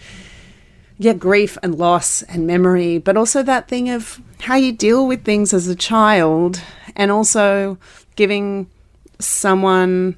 yeah, 0.97 1.13
grief 1.13 1.57
and 1.63 1.75
loss 1.75 2.21
and 2.23 2.45
memory, 2.45 2.99
but 2.99 3.17
also 3.17 3.41
that 3.41 3.67
thing 3.67 3.89
of 3.89 4.21
how 4.41 4.55
you 4.55 4.71
deal 4.71 5.07
with 5.07 5.25
things 5.25 5.51
as 5.51 5.67
a 5.67 5.75
child 5.75 6.61
and 6.95 7.09
also 7.11 7.79
giving 8.15 8.69
someone 9.17 10.15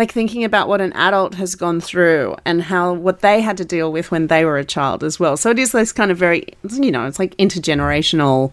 like 0.00 0.12
thinking 0.12 0.44
about 0.44 0.66
what 0.66 0.80
an 0.80 0.94
adult 0.94 1.34
has 1.34 1.54
gone 1.54 1.78
through 1.78 2.34
and 2.46 2.62
how 2.62 2.94
what 2.94 3.20
they 3.20 3.42
had 3.42 3.58
to 3.58 3.66
deal 3.66 3.92
with 3.92 4.10
when 4.10 4.28
they 4.28 4.46
were 4.46 4.56
a 4.56 4.64
child 4.64 5.04
as 5.04 5.20
well. 5.20 5.36
So 5.36 5.50
it 5.50 5.58
is 5.58 5.72
this 5.72 5.92
kind 5.92 6.10
of 6.10 6.16
very, 6.16 6.46
you 6.70 6.90
know, 6.90 7.06
it's 7.06 7.18
like 7.18 7.36
intergenerational 7.36 8.50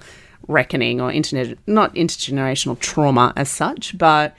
reckoning 0.50 1.00
or 1.00 1.10
internet, 1.10 1.58
not 1.66 1.96
intergenerational 1.96 2.78
trauma 2.80 3.32
as 3.38 3.50
such, 3.50 3.98
but 3.98 4.36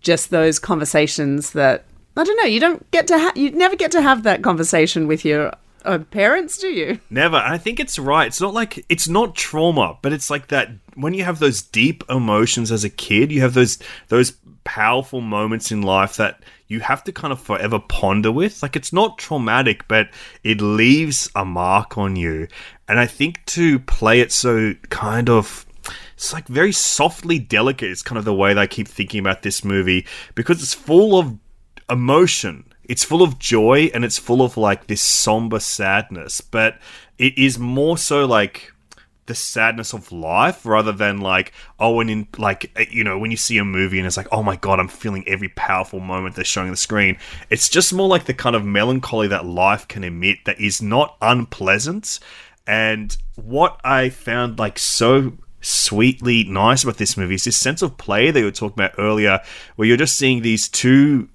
just 0.00 0.30
those 0.30 0.58
conversations 0.58 1.50
that 1.50 1.84
I 2.16 2.24
don't 2.24 2.36
know. 2.38 2.48
You 2.48 2.60
don't 2.60 2.90
get 2.92 3.06
to 3.08 3.18
ha- 3.18 3.32
you 3.34 3.50
never 3.50 3.76
get 3.76 3.92
to 3.92 4.00
have 4.00 4.22
that 4.22 4.42
conversation 4.42 5.06
with 5.06 5.26
your 5.26 5.52
uh, 5.84 5.98
parents, 5.98 6.56
do 6.56 6.68
you? 6.68 6.98
Never. 7.10 7.36
I 7.36 7.58
think 7.58 7.78
it's 7.78 7.98
right. 7.98 8.26
It's 8.26 8.40
not 8.40 8.54
like 8.54 8.86
it's 8.88 9.06
not 9.06 9.34
trauma, 9.34 9.98
but 10.00 10.14
it's 10.14 10.30
like 10.30 10.48
that 10.48 10.70
when 10.94 11.12
you 11.12 11.24
have 11.24 11.40
those 11.40 11.60
deep 11.60 12.04
emotions 12.08 12.72
as 12.72 12.84
a 12.84 12.90
kid, 12.90 13.30
you 13.30 13.42
have 13.42 13.52
those 13.52 13.78
those 14.08 14.32
powerful 14.68 15.22
moments 15.22 15.72
in 15.72 15.80
life 15.80 16.16
that 16.18 16.42
you 16.66 16.80
have 16.80 17.02
to 17.02 17.10
kind 17.10 17.32
of 17.32 17.40
forever 17.40 17.78
ponder 17.78 18.30
with. 18.30 18.62
Like 18.62 18.76
it's 18.76 18.92
not 18.92 19.16
traumatic, 19.16 19.88
but 19.88 20.10
it 20.44 20.60
leaves 20.60 21.30
a 21.34 21.42
mark 21.42 21.96
on 21.96 22.16
you. 22.16 22.48
And 22.86 23.00
I 23.00 23.06
think 23.06 23.46
to 23.46 23.78
play 23.78 24.20
it 24.20 24.30
so 24.30 24.74
kind 24.90 25.30
of 25.30 25.64
it's 26.14 26.34
like 26.34 26.48
very 26.48 26.72
softly 26.72 27.38
delicate. 27.38 27.90
It's 27.90 28.02
kind 28.02 28.18
of 28.18 28.26
the 28.26 28.34
way 28.34 28.52
that 28.52 28.60
I 28.60 28.66
keep 28.66 28.88
thinking 28.88 29.20
about 29.20 29.40
this 29.40 29.64
movie 29.64 30.06
because 30.34 30.62
it's 30.62 30.74
full 30.74 31.18
of 31.18 31.38
emotion. 31.88 32.66
It's 32.84 33.04
full 33.04 33.22
of 33.22 33.38
joy 33.38 33.90
and 33.94 34.04
it's 34.04 34.18
full 34.18 34.42
of 34.42 34.58
like 34.58 34.86
this 34.86 35.00
somber 35.00 35.60
sadness, 35.60 36.42
but 36.42 36.78
it 37.16 37.38
is 37.38 37.58
more 37.58 37.96
so 37.96 38.26
like 38.26 38.70
the 39.28 39.34
sadness 39.34 39.92
of 39.92 40.10
life 40.10 40.66
rather 40.66 40.90
than 40.90 41.20
like 41.20 41.52
oh 41.78 42.00
and 42.00 42.10
in 42.10 42.26
like 42.36 42.70
eh, 42.76 42.86
you 42.90 43.04
know 43.04 43.18
when 43.18 43.30
you 43.30 43.36
see 43.36 43.58
a 43.58 43.64
movie 43.64 43.98
and 43.98 44.06
it's 44.06 44.16
like 44.16 44.26
oh 44.32 44.42
my 44.42 44.56
god 44.56 44.80
i'm 44.80 44.88
feeling 44.88 45.22
every 45.28 45.48
powerful 45.50 46.00
moment 46.00 46.34
they're 46.34 46.44
showing 46.44 46.66
on 46.66 46.72
the 46.72 46.76
screen. 46.76 47.16
It's 47.50 47.68
just 47.68 47.92
more 47.92 48.08
like 48.08 48.24
the 48.24 48.34
kind 48.34 48.56
of 48.56 48.64
melancholy 48.64 49.28
that 49.28 49.46
life 49.46 49.86
can 49.86 50.02
emit 50.02 50.38
that 50.46 50.60
is 50.60 50.82
not 50.82 51.16
unpleasant. 51.22 52.18
And 52.66 53.16
what 53.36 53.80
i 53.84 54.10
found 54.10 54.58
like 54.58 54.78
so 54.78 55.32
sweetly 55.60 56.44
nice 56.44 56.82
about 56.84 56.96
this 56.98 57.16
movie 57.16 57.34
is 57.34 57.44
this 57.44 57.56
sense 57.56 57.82
of 57.82 57.96
play 57.98 58.30
that 58.30 58.38
you 58.38 58.44
were 58.44 58.50
talking 58.50 58.74
about 58.74 58.98
earlier 58.98 59.40
where 59.76 59.88
you're 59.88 59.96
just 59.96 60.16
seeing 60.16 60.42
these 60.42 60.68
two 60.68 61.28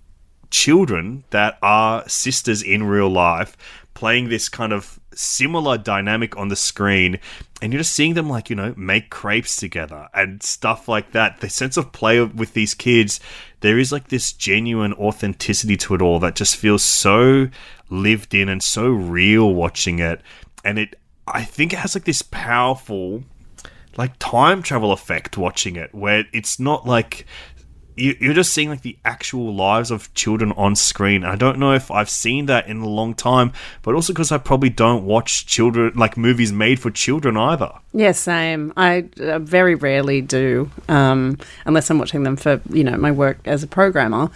children 0.50 1.24
that 1.32 1.58
are 1.62 2.08
sisters 2.08 2.62
in 2.62 2.84
real 2.84 3.10
life 3.10 3.58
playing 3.94 4.30
this 4.30 4.50
kind 4.50 4.72
of 4.72 5.00
similar 5.16 5.78
dynamic 5.78 6.38
on 6.38 6.48
the 6.48 6.56
screen 6.56 7.20
and 7.62 7.72
you're 7.72 7.82
just 7.82 7.94
seeing 7.94 8.14
them 8.14 8.30
like 8.30 8.50
you 8.50 8.56
know 8.56 8.74
make 8.78 9.10
crepes 9.10 9.56
together 9.56 10.10
and 10.14 10.44
stuff 10.44 10.88
like 10.88 11.12
that. 11.12 11.40
The 11.40 11.50
sense 11.50 11.78
of 11.78 11.92
play 11.92 12.22
with 12.24 12.54
these 12.54 12.74
kids 12.74 13.20
there 13.62 13.80
is 13.80 13.92
like 13.92 14.10
this 14.10 14.34
genuine 14.34 14.94
authenticity 14.94 15.78
to 15.78 15.96
it 15.96 16.02
all 16.02 16.20
that 16.20 16.36
just 16.36 16.56
feels 16.56 16.84
so 16.84 17.48
lived 17.90 18.34
in 18.34 18.50
and 18.50 18.62
so 18.62 18.88
real 18.90 19.54
watching 19.54 20.00
it. 20.00 20.22
And 20.66 20.80
it 20.80 20.96
i 21.28 21.44
think 21.44 21.74
it 21.74 21.80
has 21.80 21.96
like 21.96 22.04
this 22.04 22.22
powerful 22.22 23.24
like 23.98 24.18
time 24.20 24.62
travel 24.62 24.92
effect 24.92 25.38
watching 25.38 25.76
it 25.76 25.94
where 25.94 26.26
it's 26.34 26.60
not 26.60 26.86
like 26.86 27.26
you, 27.96 28.16
you're 28.20 28.34
just 28.34 28.54
seeing 28.54 28.70
like 28.70 28.82
the 28.82 28.98
actual 29.06 29.54
lives 29.54 29.92
of 29.92 30.14
children 30.14 30.52
on 30.54 30.76
screen. 30.76 31.24
I 31.24 31.36
don't 31.36 31.60
know 31.60 31.74
if 31.74 31.92
I've 31.92 32.10
seen 32.10 32.46
that 32.48 32.68
in 32.68 32.82
a 32.82 32.88
long 32.88 33.14
time, 33.14 33.54
but 33.82 33.96
also 33.96 34.14
because 34.14 34.32
I 34.32 34.38
probably 34.38 34.70
don't 34.70 35.06
watch 35.06 35.46
children 35.46 35.94
like 35.96 36.18
movies 36.18 36.52
made 36.52 36.80
for 36.80 36.92
children 36.92 37.38
either. 37.38 37.72
Yeah, 37.94 38.12
same. 38.12 38.74
I 38.76 39.10
uh, 39.20 39.40
very 39.40 39.76
rarely 39.76 40.22
do, 40.22 40.72
um, 40.90 41.38
unless 41.66 41.90
I'm 41.90 42.00
watching 42.00 42.24
them 42.24 42.36
for 42.36 42.62
you 42.70 42.84
know 42.84 42.98
my 42.98 43.12
work 43.12 43.40
as 43.46 43.64
a 43.64 43.68
programmer. 43.68 44.30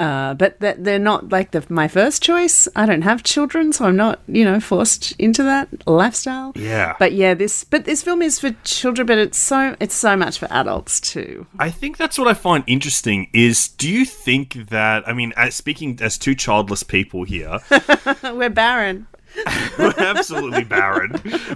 Uh, 0.00 0.32
but 0.32 0.58
that 0.60 0.82
they're 0.82 0.98
not 0.98 1.28
like 1.30 1.50
the, 1.50 1.62
my 1.68 1.86
first 1.86 2.22
choice. 2.22 2.66
I 2.74 2.86
don't 2.86 3.02
have 3.02 3.22
children, 3.22 3.70
so 3.70 3.84
I'm 3.84 3.96
not, 3.96 4.18
you 4.26 4.46
know, 4.46 4.58
forced 4.58 5.12
into 5.18 5.42
that 5.42 5.68
lifestyle. 5.86 6.52
Yeah. 6.56 6.96
But 6.98 7.12
yeah, 7.12 7.34
this 7.34 7.64
but 7.64 7.84
this 7.84 8.02
film 8.02 8.22
is 8.22 8.40
for 8.40 8.52
children, 8.64 9.06
but 9.06 9.18
it's 9.18 9.36
so 9.36 9.76
it's 9.78 9.94
so 9.94 10.16
much 10.16 10.38
for 10.38 10.48
adults 10.50 11.00
too. 11.00 11.46
I 11.58 11.68
think 11.70 11.98
that's 11.98 12.18
what 12.18 12.28
I 12.28 12.32
find 12.32 12.64
interesting. 12.66 13.28
Is 13.34 13.68
do 13.68 13.90
you 13.90 14.06
think 14.06 14.54
that 14.70 15.06
I 15.06 15.12
mean, 15.12 15.34
as, 15.36 15.54
speaking 15.54 15.98
as 16.00 16.16
two 16.16 16.34
childless 16.34 16.82
people 16.82 17.24
here, 17.24 17.58
We're 18.22 18.48
barren. 18.48 19.06
we're 19.78 19.94
absolutely 19.98 20.64
barren. 20.64 21.12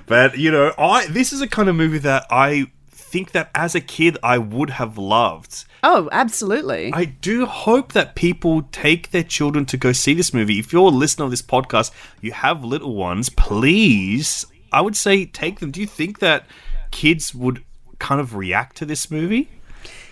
But 0.07 0.39
you 0.39 0.51
know, 0.51 0.73
I 0.79 1.07
this 1.07 1.33
is 1.33 1.41
a 1.41 1.49
kind 1.49 1.69
of 1.71 1.77
movie 1.77 1.99
that 1.99 2.27
I 2.31 2.67
think 3.15 3.31
that 3.31 3.49
as 3.55 3.77
a 3.77 3.81
kid 3.81 4.19
I 4.25 4.39
would 4.39 4.71
have 4.71 4.99
loved. 4.99 5.67
Oh, 5.85 6.09
absolutely. 6.11 6.93
I 6.93 7.05
do 7.05 7.47
hope 7.47 7.93
that 7.93 8.17
people 8.17 8.63
take 8.73 9.13
their 9.13 9.23
children 9.23 9.67
to 9.67 9.77
go 9.77 9.93
see 9.93 10.15
this 10.15 10.35
movie. 10.35 10.59
If 10.59 10.73
you're 10.73 10.89
a 10.89 11.01
listener 11.05 11.27
of 11.27 11.31
this 11.31 11.41
podcast, 11.41 11.93
you 12.21 12.33
have 12.33 12.65
little 12.65 12.97
ones, 12.97 13.29
please, 13.29 14.45
I 14.73 14.81
would 14.81 14.97
say 14.97 15.27
take 15.27 15.61
them. 15.61 15.71
Do 15.71 15.81
you 15.81 15.87
think 15.87 16.19
that 16.19 16.45
kids 16.91 17.33
would 17.33 17.63
kind 18.01 18.21
of 18.21 18.35
react 18.35 18.77
to 18.79 18.85
this 18.85 19.13
movie? 19.13 19.49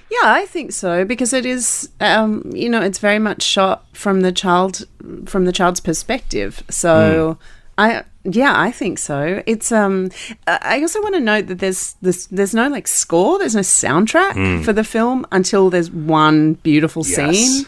Yeah, 0.08 0.28
I 0.30 0.46
think 0.46 0.70
so 0.70 1.04
because 1.04 1.32
it 1.32 1.44
is, 1.44 1.88
um, 1.98 2.52
you 2.54 2.68
know, 2.68 2.82
it's 2.82 3.00
very 3.00 3.18
much 3.18 3.42
shot 3.42 3.84
from 3.94 4.20
the 4.20 4.30
child 4.30 4.86
from 5.26 5.44
the 5.44 5.52
child's 5.52 5.80
perspective. 5.80 6.62
So, 6.70 7.36
I 7.76 8.04
yeah, 8.24 8.52
I 8.60 8.70
think 8.70 8.98
so. 8.98 9.42
It's 9.46 9.72
um, 9.72 10.10
I 10.46 10.58
I 10.78 10.80
also 10.82 11.02
want 11.02 11.14
to 11.14 11.20
note 11.20 11.46
that 11.48 11.58
there's 11.58 11.94
this 12.02 12.26
there's 12.26 12.54
no 12.54 12.68
like 12.68 12.86
score, 12.88 13.38
there's 13.38 13.54
no 13.54 13.62
soundtrack 13.62 14.64
for 14.64 14.72
the 14.72 14.84
film 14.84 15.26
until 15.32 15.70
there's 15.70 15.90
one 15.90 16.54
beautiful 16.62 17.02
Yes. 17.06 17.16
scene. 17.36 17.66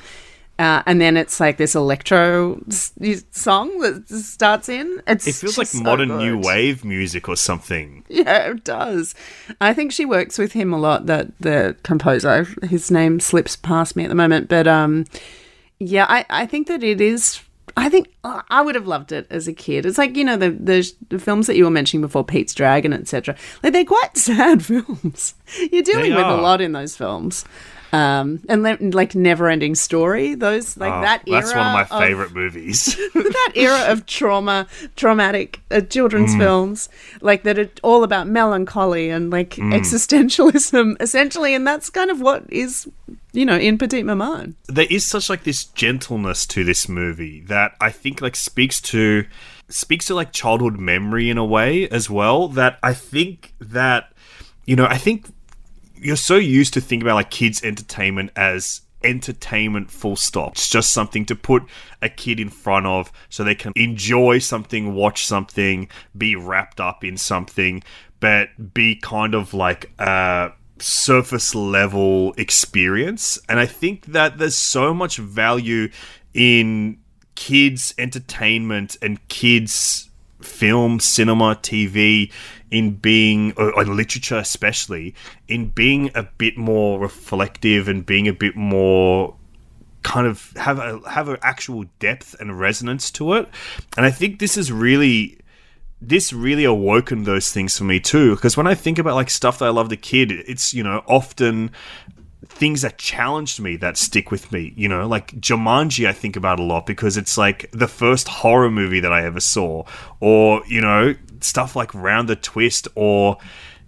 Uh, 0.57 0.85
and 0.87 1.01
then 1.01 1.17
it's 1.17 1.41
like 1.41 1.57
this 1.57 1.75
electro 1.75 2.61
s- 2.69 2.93
song 3.33 3.77
that 3.81 4.09
starts 4.09 4.69
in. 4.69 5.03
It's 5.09 5.27
It 5.27 5.35
feels 5.35 5.59
like 5.59 5.67
so 5.67 5.83
modern 5.83 6.17
new 6.19 6.39
wave 6.39 6.85
music 6.85 7.29
or 7.29 7.35
something. 7.37 8.05
Yeah, 8.09 8.51
it 8.53 8.63
does. 8.63 9.17
I 9.61 9.75
think 9.75 9.91
she 9.91 10.05
works 10.05 10.39
with 10.39 10.53
him 10.53 10.73
a 10.73 10.79
lot. 10.79 11.07
That 11.07 11.27
the 11.41 11.75
composer, 11.83 12.47
his 12.63 12.89
name 12.89 13.19
slips 13.19 13.57
past 13.57 13.97
me 13.97 14.05
at 14.05 14.11
the 14.11 14.15
moment, 14.15 14.49
but 14.49 14.69
um, 14.69 15.07
yeah, 15.81 16.07
I 16.09 16.25
I 16.31 16.47
think 16.47 16.69
that 16.69 16.85
it 16.85 17.01
is. 17.01 17.41
I 17.77 17.89
think 17.89 18.13
uh, 18.23 18.43
I 18.51 18.61
would 18.63 18.75
have 18.75 18.87
loved 18.87 19.11
it 19.13 19.27
as 19.31 19.49
a 19.49 19.53
kid. 19.53 19.85
It's 19.87 19.99
like 19.99 20.17
you 20.17 20.25
know 20.25 20.37
the 20.37 20.51
the, 20.51 20.93
the 21.09 21.19
films 21.19 21.47
that 21.47 21.57
you 21.57 21.65
were 21.65 21.71
mentioning 21.71 22.03
before, 22.03 22.25
Pete's 22.25 22.55
Dragon, 22.55 22.93
etc. 22.93 23.37
Like 23.63 23.73
they're 23.73 23.85
quite 23.85 24.17
sad 24.17 24.65
films. 24.65 25.35
You're 25.73 25.83
dealing 25.83 26.11
They 26.11 26.17
with 26.17 26.25
are. 26.25 26.39
a 26.39 26.43
lot 26.43 26.61
in 26.61 26.73
those 26.73 26.97
films. 26.97 27.45
Um, 27.95 28.41
and 28.49 28.93
like 28.95 29.15
never 29.15 29.49
ending 29.49 29.75
story, 29.77 30.35
those 30.35 30.77
like 30.77 30.93
Oh, 30.93 31.01
that 31.03 31.23
era. 31.29 31.41
that's 31.41 31.55
one 31.55 31.67
of 31.67 31.73
my 31.73 31.83
of- 31.83 32.03
favorite 32.03 32.33
movies. 32.35 32.97
that 33.15 33.53
era 33.55 33.85
of 33.93 34.05
trauma, 34.07 34.67
traumatic 34.97 35.61
uh, 35.71 35.81
children's 35.81 36.35
films, 36.35 36.89
like 37.21 37.45
that 37.45 37.59
are 37.59 37.71
all 37.83 38.03
about 38.03 38.27
melancholy 38.27 39.11
and 39.11 39.31
like 39.31 39.51
existentialism, 39.51 40.97
essentially, 41.01 41.55
and 41.55 41.67
that's 41.67 41.91
kind 41.91 42.11
of 42.11 42.21
what 42.21 42.45
is, 42.53 42.89
you 43.33 43.45
know, 43.45 43.57
in 43.57 43.79
Petite 43.79 44.05
Maman. 44.07 44.57
there 44.69 44.87
is 44.91 45.07
such 45.07 45.31
like 45.31 45.45
this 45.45 45.65
gentleness 45.65 46.47
to 46.47 46.65
this 46.65 46.89
movie 46.89 47.41
that 47.43 47.73
I 47.81 47.91
think 47.91 48.21
like 48.21 48.37
speaks 48.37 48.81
to 48.83 49.25
speaks 49.69 50.07
to 50.07 50.15
like 50.15 50.33
childhood 50.33 50.79
memory 50.79 51.31
in 51.31 51.39
a 51.39 51.45
way 51.45 51.89
as 51.89 52.11
well 52.11 52.49
that 52.49 52.79
I 52.83 52.93
think 52.95 53.55
that 53.61 54.13
you 54.67 54.77
know 54.77 54.87
I 54.87 54.99
think 54.99 55.27
you're 56.05 56.17
so 56.17 56.37
used 56.37 56.75
to 56.75 56.81
thinking 56.81 57.07
about 57.07 57.15
like 57.15 57.31
kids 57.31 57.65
entertainment 57.65 58.31
as 58.37 58.83
entertainment 59.03 59.91
full 59.91 60.17
stop. 60.17 60.53
It's 60.53 60.69
just 60.69 60.93
something 60.93 61.25
to 61.27 61.35
put 61.35 61.65
a 62.03 62.09
kid 62.11 62.39
in 62.39 62.51
front 62.51 62.87
of 62.87 63.11
so 63.31 63.43
they 63.43 63.55
can 63.55 63.73
enjoy 63.75 64.39
something 64.39 64.95
watch 64.95 65.27
something 65.27 65.89
be 66.17 66.37
wrapped 66.37 66.81
up 66.81 67.05
in 67.05 67.17
something 67.17 67.83
but 68.21 68.49
be 68.73 68.97
kind 68.97 69.35
of 69.35 69.55
like 69.55 69.91
a 69.99 70.53
surface 70.79 71.55
level 71.55 72.35
experience. 72.37 73.39
And 73.49 73.59
i 73.59 73.67
think 73.67 74.07
that 74.07 74.39
there's 74.39 74.57
so 74.57 74.93
much 74.93 75.17
value 75.17 75.89
in 76.35 76.99
kids 77.35 77.95
entertainment 77.99 78.97
and 79.03 79.27
kids 79.29 80.11
film 80.45 81.01
cinema 81.01 81.57
tv 81.57 82.31
in 82.71 82.95
being 82.95 83.53
uh, 83.53 83.71
or, 83.71 83.81
or 83.81 83.85
literature 83.85 84.39
especially 84.39 85.15
in 85.49 85.69
being 85.69 86.11
a 86.15 86.23
bit 86.23 86.57
more 86.57 86.99
reflective 86.99 87.89
and 87.89 88.05
being 88.05 88.29
a 88.29 88.33
bit 88.33 88.57
more 88.57 89.35
kind 90.05 90.27
of 90.27 90.53
have 90.57 90.79
a 90.79 91.01
have 91.09 91.29
an 91.29 91.39
actual 91.43 91.85
depth 91.99 92.37
and 92.39 92.61
resonance 92.61 93.11
to 93.11 93.33
it. 93.35 93.49
And 93.97 94.07
i 94.07 94.11
think 94.11 94.39
this 94.39 94.57
is 94.57 94.71
really 94.71 95.39
this 96.01 96.33
really 96.33 96.65
awoken 96.65 97.25
those 97.25 97.51
things 97.51 97.77
for 97.79 97.85
me 97.85 97.99
too 97.99 98.35
because 98.35 98.57
when 98.57 98.67
i 98.67 98.75
think 98.75 98.99
about 98.99 99.15
like 99.15 99.31
stuff 99.31 99.59
that 99.59 99.67
i 99.67 99.71
loved 99.71 99.91
a 99.91 99.97
kid 99.97 100.31
it's 100.31 100.75
you 100.75 100.83
know 100.83 101.03
often 101.07 101.71
things 102.49 102.83
that 102.83 102.99
challenged 102.99 103.61
me 103.61 103.77
that 103.77 103.97
stick 103.97 104.31
with 104.31 104.53
me 104.53 104.73
you 104.77 104.89
know? 104.89 105.07
Like 105.07 105.33
jumanji 105.41 106.07
i 106.07 106.13
think 106.13 106.37
about 106.37 106.59
a 106.59 106.63
lot 106.63 106.87
because 106.87 107.17
it's 107.17 107.37
like 107.39 107.71
the 107.73 107.89
first 107.89 108.29
horror 108.29 108.71
movie 108.71 109.01
that 109.01 109.13
i 109.13 109.25
ever 109.25 109.41
saw 109.41 109.85
or 110.21 110.63
you 110.67 110.81
know 110.81 111.15
stuff 111.41 111.77
like 111.77 111.95
round 111.95 112.29
the 112.29 112.37
twist 112.37 112.89
or 112.95 113.37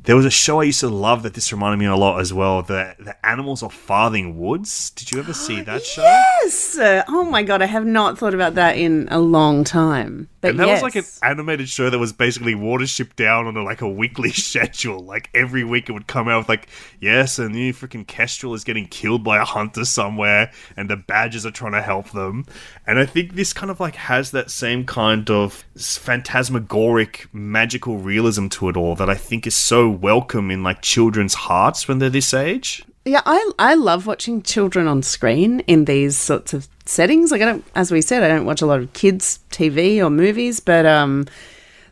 There 0.06 0.14
was 0.14 0.24
a 0.24 0.30
show 0.30 0.60
I 0.60 0.64
used 0.64 0.78
to 0.80 0.88
love 0.88 1.24
that 1.24 1.34
this 1.34 1.50
reminded 1.50 1.78
me 1.78 1.86
a 1.86 1.96
lot 1.96 2.20
as 2.20 2.32
well. 2.32 2.62
The 2.62 2.94
the 3.00 3.26
Animals 3.26 3.64
of 3.64 3.74
Farthing 3.74 4.38
Woods. 4.38 4.90
Did 4.90 5.10
you 5.10 5.18
ever 5.18 5.32
see 5.46 5.62
that 5.62 5.84
show? 5.84 6.02
Yes. 6.02 6.78
Oh 7.08 7.24
my 7.24 7.42
god, 7.42 7.60
I 7.60 7.66
have 7.66 7.84
not 7.84 8.16
thought 8.16 8.32
about 8.32 8.54
that 8.54 8.76
in 8.76 9.08
a 9.10 9.18
long 9.18 9.64
time. 9.64 10.28
But 10.40 10.50
And 10.50 10.60
that 10.60 10.68
yes. 10.68 10.80
was 10.80 10.94
like 10.94 11.04
an 11.04 11.10
animated 11.28 11.68
show 11.68 11.90
that 11.90 11.98
was 11.98 12.12
basically 12.12 12.54
Watership 12.54 13.16
Down 13.16 13.48
on 13.48 13.56
a, 13.56 13.64
like 13.64 13.80
a 13.80 13.88
weekly 13.88 14.30
schedule. 14.32 15.00
Like 15.00 15.28
every 15.34 15.64
week 15.64 15.88
it 15.88 15.92
would 15.92 16.06
come 16.06 16.28
out 16.28 16.38
with 16.38 16.48
like, 16.48 16.68
yes, 17.00 17.40
a 17.40 17.48
new 17.48 17.72
freaking 17.72 18.06
Kestrel 18.06 18.54
is 18.54 18.62
getting 18.62 18.86
killed 18.86 19.24
by 19.24 19.38
a 19.38 19.44
hunter 19.44 19.84
somewhere, 19.84 20.52
and 20.76 20.88
the 20.88 20.96
Badgers 20.96 21.44
are 21.44 21.50
trying 21.50 21.72
to 21.72 21.82
help 21.82 22.10
them. 22.12 22.46
And 22.86 23.00
I 23.00 23.06
think 23.06 23.34
this 23.34 23.52
kind 23.52 23.72
of 23.72 23.80
like 23.80 23.96
has 23.96 24.30
that 24.30 24.52
same 24.52 24.86
kind 24.86 25.28
of 25.30 25.64
phantasmagoric, 25.76 27.26
magical 27.32 27.98
realism 27.98 28.46
to 28.48 28.68
it 28.68 28.76
all 28.76 28.94
that 28.94 29.10
I 29.10 29.16
think 29.16 29.48
is 29.48 29.56
so 29.56 29.95
welcome 30.00 30.50
in 30.50 30.62
like 30.62 30.82
children's 30.82 31.34
hearts 31.34 31.88
when 31.88 31.98
they're 31.98 32.10
this 32.10 32.34
age. 32.34 32.84
Yeah, 33.04 33.22
I 33.24 33.50
I 33.58 33.74
love 33.74 34.06
watching 34.06 34.42
children 34.42 34.88
on 34.88 35.02
screen 35.02 35.60
in 35.60 35.84
these 35.84 36.16
sorts 36.16 36.52
of 36.52 36.66
settings. 36.86 37.30
Like 37.30 37.42
I 37.42 37.46
don't, 37.46 37.64
as 37.74 37.92
we 37.92 38.00
said, 38.00 38.22
I 38.22 38.28
don't 38.28 38.46
watch 38.46 38.62
a 38.62 38.66
lot 38.66 38.80
of 38.80 38.92
kids 38.92 39.40
TV 39.50 40.04
or 40.04 40.10
movies, 40.10 40.58
but 40.58 40.86
um, 40.86 41.26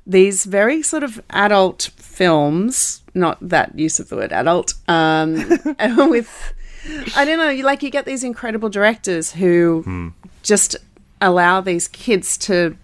these 0.07 0.45
very 0.45 0.83
sort 0.83 1.05
of 1.05 1.23
adult 1.31 1.91
films, 1.97 3.03
not 3.15 3.39
that 3.49 3.79
use 3.79 4.01
of 4.01 4.09
the 4.09 4.17
word 4.17 4.33
adult, 4.33 4.75
um, 4.89 5.35
with 6.11 6.53
I 7.17 7.25
don't 7.25 7.39
know, 7.39 7.49
you 7.49 7.65
like 7.65 7.83
you 7.83 7.91
get 7.91 8.07
these 8.07 8.25
incredible 8.25 8.69
directors 8.69 9.33
who 9.33 10.13
just 10.43 10.77
allow 11.21 11.61
these 11.61 11.89
kids 11.89 12.37
to 12.37 12.77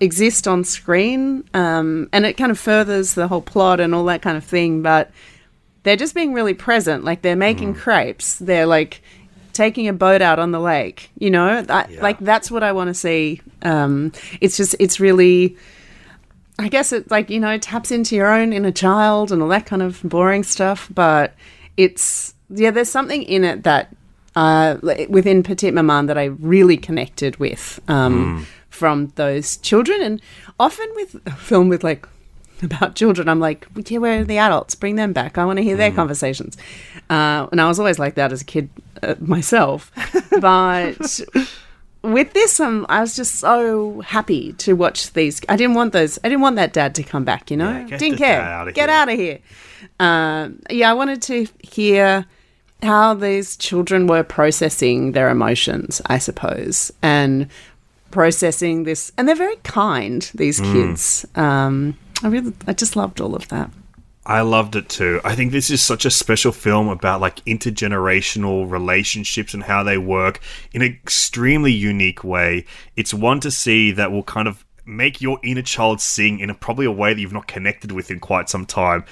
exist 0.00 0.46
on 0.48 0.64
screen, 0.64 1.44
um, 1.54 2.08
and 2.12 2.24
it 2.26 2.34
kind 2.34 2.50
of 2.50 2.58
furthers 2.58 3.14
the 3.14 3.28
whole 3.28 3.42
plot 3.42 3.80
and 3.80 3.94
all 3.94 4.04
that 4.06 4.22
kind 4.22 4.36
of 4.36 4.44
thing, 4.44 4.82
but 4.82 5.10
they're 5.82 5.96
just 5.96 6.14
being 6.14 6.32
really 6.32 6.54
present. 6.54 7.04
Like 7.04 7.22
they're 7.22 7.36
making 7.36 7.74
crepes. 7.74 8.36
They're 8.38 8.66
like 8.66 9.02
taking 9.52 9.88
a 9.88 9.92
boat 9.92 10.22
out 10.22 10.38
on 10.38 10.52
the 10.52 10.60
lake. 10.60 11.10
You 11.18 11.30
know, 11.30 11.64
Yeah. 11.68 11.86
like 12.00 12.18
that's 12.20 12.50
what 12.50 12.62
I 12.62 12.72
want 12.72 12.88
to 12.88 12.94
see. 12.94 13.40
Um, 13.62 14.12
it's 14.40 14.56
just 14.56 14.74
it's 14.78 15.00
really. 15.00 15.56
I 16.60 16.68
guess 16.68 16.92
it 16.92 17.08
like 17.10 17.30
you 17.30 17.38
know 17.38 17.56
taps 17.58 17.90
into 17.92 18.16
your 18.16 18.26
own 18.32 18.52
inner 18.52 18.72
child 18.72 19.30
and 19.30 19.40
all 19.42 19.48
that 19.48 19.64
kind 19.66 19.80
of 19.82 20.00
boring 20.02 20.42
stuff, 20.42 20.88
but 20.92 21.34
it's 21.76 22.34
yeah. 22.50 22.72
There's 22.72 22.90
something 22.90 23.22
in 23.22 23.44
it 23.44 23.62
that 23.62 23.94
uh, 24.34 24.76
within 25.08 25.42
Petite 25.44 25.72
Maman 25.74 26.06
that 26.06 26.18
I 26.18 26.24
really 26.24 26.76
connected 26.76 27.36
with 27.36 27.80
um, 27.88 28.44
from 28.78 29.12
those 29.16 29.56
children, 29.58 30.00
and 30.02 30.22
often 30.58 30.88
with 30.96 31.10
a 31.26 31.32
film 31.32 31.68
with 31.68 31.82
like 31.84 32.06
about 32.62 32.94
children, 32.94 33.28
I'm 33.28 33.40
like, 33.40 33.66
yeah, 33.86 33.98
where 33.98 34.20
are 34.20 34.24
the 34.24 34.38
adults? 34.38 34.74
Bring 34.74 34.96
them 34.96 35.12
back. 35.12 35.38
I 35.38 35.44
want 35.44 35.58
to 35.58 35.62
hear 35.62 35.76
their 35.76 35.92
conversations. 35.92 36.56
Uh, 37.10 37.46
and 37.52 37.60
I 37.60 37.68
was 37.68 37.78
always 37.78 37.98
like 37.98 38.14
that 38.16 38.32
as 38.32 38.42
a 38.42 38.44
kid 38.44 38.68
uh, 39.02 39.14
myself, 39.20 39.90
but 40.40 41.20
with 42.02 42.32
this, 42.32 42.60
um, 42.60 42.86
I 42.88 43.00
was 43.00 43.16
just 43.16 43.36
so 43.36 44.00
happy 44.00 44.52
to 44.54 44.74
watch 44.74 45.12
these. 45.12 45.40
I 45.48 45.56
didn't 45.56 45.74
want 45.74 45.92
those. 45.92 46.18
I 46.24 46.28
didn't 46.28 46.42
want 46.42 46.56
that 46.56 46.72
dad 46.72 46.94
to 46.96 47.02
come 47.02 47.24
back. 47.24 47.50
You 47.50 47.56
know, 47.56 47.70
Yeah, 47.70 47.84
get 47.84 47.98
didn't 48.00 48.18
care. 48.18 48.64
Get 48.72 48.88
here. 48.88 48.96
out 48.98 49.08
of 49.08 49.18
here. 49.18 49.38
Um, 50.00 50.60
yeah, 50.70 50.90
I 50.90 50.94
wanted 50.94 51.22
to 51.22 51.46
hear 51.62 52.24
how 52.82 53.14
these 53.14 53.56
children 53.56 54.06
were 54.06 54.22
processing 54.22 55.12
their 55.12 55.28
emotions. 55.30 56.00
I 56.06 56.18
suppose 56.18 56.92
and 57.02 57.48
processing 58.10 58.84
this, 58.84 59.12
and 59.16 59.28
they're 59.28 59.34
very 59.36 59.56
kind. 59.64 60.30
These 60.34 60.58
Hmm. 60.58 60.72
kids. 60.72 61.26
Um, 61.34 61.96
I 62.22 62.28
really, 62.28 62.52
I 62.66 62.72
just 62.72 62.96
loved 62.96 63.20
all 63.20 63.34
of 63.34 63.48
that. 63.48 63.70
I 64.26 64.42
loved 64.42 64.76
it 64.76 64.88
too. 64.90 65.20
I 65.24 65.34
think 65.34 65.52
this 65.52 65.70
is 65.70 65.80
such 65.80 66.04
a 66.04 66.10
special 66.10 66.52
film 66.52 66.88
about 66.88 67.20
like 67.20 67.36
intergenerational 67.46 68.70
relationships 68.70 69.54
and 69.54 69.62
how 69.62 69.82
they 69.82 69.96
work 69.98 70.40
in 70.72 70.82
an 70.82 70.88
extremely 70.88 71.72
unique 71.72 72.22
way. 72.24 72.66
It's 72.96 73.14
one 73.14 73.40
to 73.40 73.50
see 73.50 73.90
that 73.92 74.12
will 74.12 74.22
kind 74.24 74.46
of 74.46 74.64
make 74.84 75.20
your 75.22 75.38
inner 75.42 75.62
child 75.62 76.00
sing 76.00 76.40
in 76.40 76.50
a, 76.50 76.54
probably 76.54 76.86
a 76.86 76.90
way 76.90 77.14
that 77.14 77.20
you've 77.20 77.32
not 77.32 77.46
connected 77.46 77.92
with 77.92 78.10
in 78.10 78.20
quite 78.20 78.48
some 78.50 78.66
time. 78.66 79.04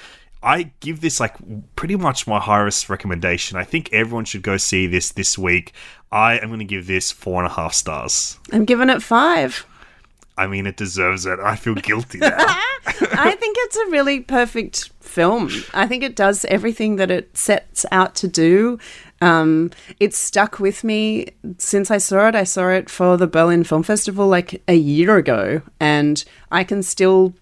I 0.47 0.71
give 0.79 1.01
this 1.01 1.19
like 1.19 1.35
pretty 1.75 1.97
much 1.97 2.25
my 2.25 2.39
highest 2.39 2.89
recommendation. 2.89 3.57
I 3.57 3.65
think 3.65 3.91
everyone 3.91 4.23
should 4.23 4.43
go 4.43 4.55
see 4.55 4.87
this 4.87 5.11
this 5.11 5.37
week. 5.37 5.73
I 6.09 6.39
am 6.39 6.47
going 6.47 6.59
to 6.59 6.65
give 6.65 6.87
this 6.87 7.11
four 7.11 7.43
and 7.43 7.51
a 7.51 7.53
half 7.53 7.73
stars. 7.73 8.39
I'm 8.53 8.63
giving 8.63 8.89
it 8.89 9.03
five. 9.03 9.65
I 10.37 10.47
mean, 10.47 10.65
it 10.65 10.77
deserves 10.77 11.25
it. 11.25 11.39
I 11.39 11.57
feel 11.57 11.75
guilty 11.75 12.19
now. 12.19 12.29
I 12.37 13.35
think 13.37 13.57
it's 13.59 13.75
a 13.75 13.89
really 13.89 14.21
perfect 14.21 14.89
film. 15.01 15.49
I 15.73 15.85
think 15.85 16.03
it 16.03 16.15
does 16.15 16.45
everything 16.45 16.95
that 16.95 17.11
it 17.11 17.35
sets 17.35 17.85
out 17.91 18.15
to 18.15 18.29
do. 18.29 18.79
Um, 19.19 19.71
it's 19.99 20.17
stuck 20.17 20.59
with 20.59 20.83
me 20.83 21.27
since 21.57 21.91
I 21.91 21.97
saw 21.97 22.27
it. 22.29 22.35
I 22.35 22.43
saw 22.45 22.69
it 22.69 22.89
for 22.89 23.17
the 23.17 23.27
Berlin 23.27 23.63
Film 23.65 23.83
Festival 23.83 24.27
like 24.27 24.61
a 24.67 24.75
year 24.75 25.17
ago, 25.17 25.61
and 25.79 26.23
I 26.51 26.63
can 26.63 26.83
still, 26.83 27.33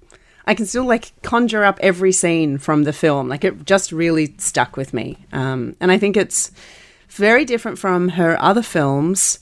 I 0.45 0.53
can 0.53 0.65
still 0.65 0.85
like 0.85 1.11
conjure 1.21 1.63
up 1.63 1.79
every 1.81 2.11
scene 2.11 2.57
from 2.57 2.83
the 2.83 2.93
film. 2.93 3.27
Like 3.27 3.43
it 3.43 3.65
just 3.65 3.91
really 3.91 4.35
stuck 4.37 4.77
with 4.77 4.93
me, 4.93 5.17
um, 5.31 5.75
and 5.79 5.91
I 5.91 5.97
think 5.97 6.15
it's 6.15 6.51
very 7.09 7.45
different 7.45 7.79
from 7.79 8.09
her 8.09 8.41
other 8.41 8.63
films. 8.63 9.39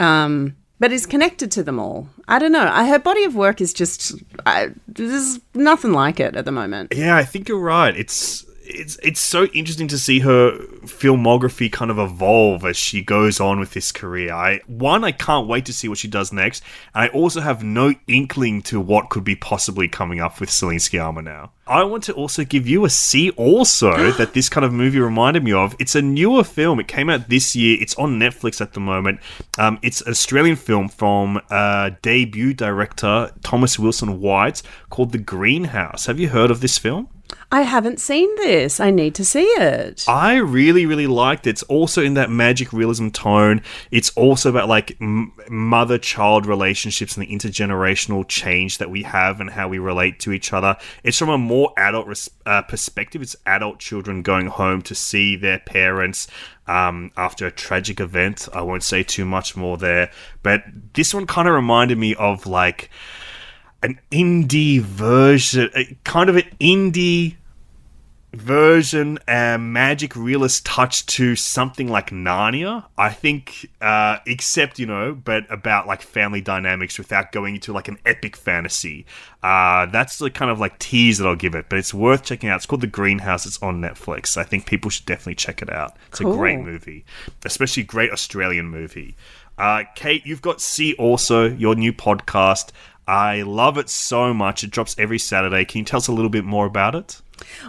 Um, 0.00 0.56
but 0.80 0.92
is 0.92 1.06
connected 1.06 1.50
to 1.52 1.62
them 1.62 1.78
all. 1.78 2.08
I 2.28 2.38
don't 2.38 2.52
know. 2.52 2.68
I, 2.70 2.86
her 2.86 2.98
body 2.98 3.24
of 3.24 3.34
work 3.34 3.60
is 3.60 3.72
just 3.72 4.14
I, 4.46 4.68
there's 4.86 5.40
nothing 5.54 5.92
like 5.92 6.20
it 6.20 6.36
at 6.36 6.44
the 6.44 6.52
moment. 6.52 6.94
Yeah, 6.94 7.16
I 7.16 7.24
think 7.24 7.48
you're 7.48 7.58
right. 7.58 7.96
It's 7.96 8.44
it's 8.68 8.98
it's 9.02 9.20
so 9.20 9.46
interesting 9.46 9.88
to 9.88 9.98
see 9.98 10.20
her 10.20 10.58
filmography 10.84 11.70
kind 11.72 11.90
of 11.90 11.98
evolve 11.98 12.64
as 12.64 12.76
she 12.76 13.02
goes 13.02 13.40
on 13.40 13.58
with 13.58 13.72
this 13.72 13.92
career. 13.92 14.32
I 14.32 14.60
one, 14.66 15.04
I 15.04 15.12
can't 15.12 15.48
wait 15.48 15.66
to 15.66 15.72
see 15.72 15.88
what 15.88 15.98
she 15.98 16.08
does 16.08 16.32
next, 16.32 16.62
and 16.94 17.04
I 17.04 17.08
also 17.08 17.40
have 17.40 17.62
no 17.64 17.94
inkling 18.06 18.62
to 18.62 18.80
what 18.80 19.08
could 19.08 19.24
be 19.24 19.34
possibly 19.34 19.88
coming 19.88 20.20
up 20.20 20.38
with 20.40 20.50
Celine 20.50 20.78
Sciamma 20.78 21.24
now. 21.24 21.52
I 21.66 21.84
want 21.84 22.04
to 22.04 22.12
also 22.12 22.44
give 22.44 22.66
you 22.66 22.84
a 22.84 22.90
C 22.90 23.30
also 23.30 24.12
that 24.18 24.34
this 24.34 24.48
kind 24.48 24.64
of 24.64 24.72
movie 24.72 25.00
reminded 25.00 25.44
me 25.44 25.52
of. 25.52 25.74
It's 25.78 25.94
a 25.94 26.02
newer 26.02 26.44
film. 26.44 26.80
It 26.80 26.88
came 26.88 27.10
out 27.10 27.28
this 27.28 27.56
year. 27.56 27.78
It's 27.80 27.94
on 27.96 28.18
Netflix 28.18 28.60
at 28.60 28.72
the 28.74 28.80
moment. 28.80 29.20
Um, 29.58 29.78
it's 29.82 30.00
an 30.02 30.10
Australian 30.10 30.56
film 30.56 30.88
from 30.88 31.40
uh, 31.50 31.90
debut 32.02 32.54
director 32.54 33.32
Thomas 33.42 33.78
Wilson 33.78 34.20
White 34.20 34.62
called 34.90 35.12
The 35.12 35.18
Greenhouse. 35.18 36.06
Have 36.06 36.18
you 36.18 36.28
heard 36.28 36.50
of 36.50 36.60
this 36.60 36.78
film? 36.78 37.08
I 37.50 37.62
haven't 37.62 37.98
seen 37.98 38.34
this. 38.36 38.78
I 38.78 38.90
need 38.90 39.14
to 39.14 39.24
see 39.24 39.44
it. 39.44 40.04
I 40.06 40.36
really, 40.36 40.84
really 40.84 41.06
liked 41.06 41.46
it. 41.46 41.50
It's 41.50 41.62
also 41.62 42.02
in 42.02 42.12
that 42.14 42.28
magic 42.30 42.74
realism 42.74 43.08
tone. 43.08 43.62
It's 43.90 44.10
also 44.10 44.50
about 44.50 44.68
like 44.68 44.98
m- 45.00 45.32
mother 45.48 45.96
child 45.96 46.44
relationships 46.44 47.16
and 47.16 47.26
the 47.26 47.34
intergenerational 47.34 48.28
change 48.28 48.76
that 48.78 48.90
we 48.90 49.02
have 49.04 49.40
and 49.40 49.48
how 49.48 49.66
we 49.66 49.78
relate 49.78 50.20
to 50.20 50.32
each 50.32 50.52
other. 50.52 50.76
It's 51.02 51.18
from 51.18 51.30
a 51.30 51.38
more 51.38 51.72
adult 51.78 52.06
res- 52.06 52.30
uh, 52.44 52.62
perspective. 52.62 53.22
It's 53.22 53.36
adult 53.46 53.78
children 53.78 54.20
going 54.20 54.48
home 54.48 54.82
to 54.82 54.94
see 54.94 55.34
their 55.34 55.58
parents 55.58 56.28
um, 56.66 57.12
after 57.16 57.46
a 57.46 57.50
tragic 57.50 57.98
event. 57.98 58.46
I 58.52 58.60
won't 58.60 58.82
say 58.82 59.02
too 59.02 59.24
much 59.24 59.56
more 59.56 59.78
there, 59.78 60.10
but 60.42 60.64
this 60.92 61.14
one 61.14 61.26
kind 61.26 61.48
of 61.48 61.54
reminded 61.54 61.96
me 61.96 62.14
of 62.14 62.46
like 62.46 62.90
an 63.82 64.00
indie 64.10 64.80
version, 64.80 65.70
kind 66.04 66.28
of 66.30 66.36
an 66.36 66.50
indie 66.60 67.36
version, 68.34 69.18
a 69.26 69.56
magic 69.58 70.14
realist 70.14 70.66
touch 70.66 71.06
to 71.06 71.34
something 71.34 71.88
like 71.88 72.10
Narnia. 72.10 72.84
I 72.98 73.10
think, 73.10 73.70
uh, 73.80 74.18
except 74.26 74.78
you 74.78 74.86
know, 74.86 75.14
but 75.14 75.50
about 75.50 75.86
like 75.86 76.02
family 76.02 76.40
dynamics 76.40 76.98
without 76.98 77.32
going 77.32 77.54
into 77.54 77.72
like 77.72 77.88
an 77.88 77.98
epic 78.04 78.36
fantasy. 78.36 79.06
Uh, 79.42 79.86
that's 79.86 80.18
the 80.18 80.30
kind 80.30 80.50
of 80.50 80.60
like 80.60 80.78
tease 80.78 81.18
that 81.18 81.26
I'll 81.26 81.36
give 81.36 81.54
it, 81.54 81.66
but 81.68 81.78
it's 81.78 81.94
worth 81.94 82.24
checking 82.24 82.50
out. 82.50 82.56
It's 82.56 82.66
called 82.66 82.82
The 82.82 82.86
Greenhouse. 82.86 83.46
It's 83.46 83.62
on 83.62 83.80
Netflix. 83.80 84.36
I 84.36 84.44
think 84.44 84.66
people 84.66 84.90
should 84.90 85.06
definitely 85.06 85.36
check 85.36 85.62
it 85.62 85.70
out. 85.70 85.96
It's 86.08 86.18
Cool. 86.20 86.34
a 86.34 86.36
great 86.36 86.58
movie, 86.60 87.04
especially 87.44 87.84
great 87.84 88.10
Australian 88.12 88.66
movie. 88.66 89.16
Uh, 89.56 89.82
Kate, 89.96 90.24
you've 90.24 90.42
got 90.42 90.60
See 90.60 90.94
Also, 90.94 91.48
your 91.48 91.74
new 91.74 91.92
podcast. 91.92 92.70
I 93.08 93.40
love 93.40 93.78
it 93.78 93.88
so 93.88 94.34
much. 94.34 94.62
It 94.62 94.70
drops 94.70 94.94
every 94.98 95.18
Saturday. 95.18 95.64
Can 95.64 95.78
you 95.78 95.84
tell 95.84 95.96
us 95.96 96.08
a 96.08 96.12
little 96.12 96.28
bit 96.28 96.44
more 96.44 96.66
about 96.66 96.94
it? 96.94 97.22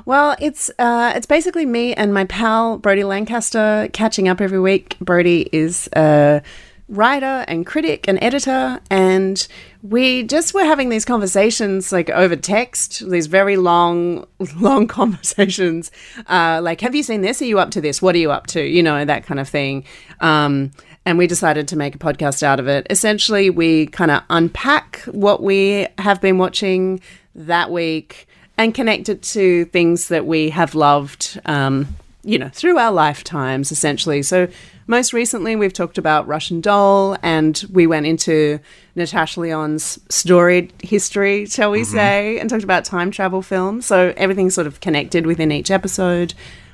Well, 0.03 0.35
it's 0.41 0.69
uh, 0.77 1.13
it's 1.15 1.25
basically 1.25 1.65
me 1.65 1.93
and 1.93 2.13
my 2.13 2.25
pal 2.25 2.77
Brody 2.77 3.05
Lancaster 3.05 3.87
catching 3.93 4.27
up 4.27 4.41
every 4.41 4.59
week. 4.59 4.97
Brody 4.99 5.47
is 5.53 5.87
a 5.95 6.41
writer 6.89 7.45
and 7.47 7.65
critic 7.65 8.05
and 8.07 8.21
editor, 8.21 8.81
and 8.89 9.47
we 9.81 10.23
just 10.23 10.53
were 10.53 10.65
having 10.65 10.89
these 10.89 11.05
conversations 11.05 11.91
like 11.91 12.09
over 12.09 12.35
text. 12.35 13.09
These 13.09 13.27
very 13.27 13.57
long, 13.57 14.27
long 14.57 14.87
conversations. 14.87 15.91
Uh, 16.27 16.59
like, 16.61 16.81
have 16.81 16.95
you 16.95 17.03
seen 17.03 17.21
this? 17.21 17.41
Are 17.41 17.45
you 17.45 17.59
up 17.59 17.71
to 17.71 17.81
this? 17.81 18.01
What 18.01 18.15
are 18.15 18.19
you 18.19 18.31
up 18.31 18.47
to? 18.47 18.61
You 18.61 18.83
know 18.83 19.05
that 19.05 19.25
kind 19.25 19.39
of 19.39 19.47
thing. 19.47 19.85
Um, 20.19 20.71
and 21.05 21.17
we 21.17 21.27
decided 21.27 21.67
to 21.69 21.77
make 21.77 21.95
a 21.95 21.97
podcast 21.97 22.43
out 22.43 22.59
of 22.59 22.67
it. 22.67 22.85
Essentially, 22.89 23.49
we 23.49 23.87
kind 23.87 24.11
of 24.11 24.21
unpack 24.29 24.99
what 25.05 25.41
we 25.41 25.87
have 25.97 26.21
been 26.21 26.37
watching 26.37 27.01
that 27.35 27.71
week 27.71 28.27
and 28.57 28.75
connect 28.75 29.07
it 29.07 29.21
to 29.23 29.65
things 29.65 30.09
that 30.09 30.25
we 30.25 30.49
have 30.49 30.75
loved, 30.75 31.39
um, 31.45 31.87
you 32.23 32.37
know, 32.37 32.49
through 32.49 32.77
our 32.77 32.91
lifetimes, 32.91 33.71
essentially. 33.71 34.21
So, 34.21 34.49
most 34.87 35.13
recently, 35.13 35.55
we've 35.55 35.71
talked 35.71 35.99
about 35.99 36.27
Russian 36.27 36.61
Doll, 36.61 37.15
and 37.21 37.63
we 37.71 37.85
went 37.85 38.07
into 38.07 38.59
Natasha 38.99 39.39
Lyonne's 39.39 39.99
storied 40.09 40.71
history, 40.83 41.47
shall 41.47 41.71
we 41.71 41.83
say, 41.83 42.39
and 42.39 42.49
talked 42.49 42.63
about 42.63 42.85
time 42.85 43.09
travel 43.09 43.41
films. 43.41 43.85
So, 43.87 44.13
everything's 44.15 44.53
sort 44.53 44.67
of 44.67 44.79
connected 44.79 45.25
within 45.25 45.51
each 45.51 45.71
episode. 45.71 46.33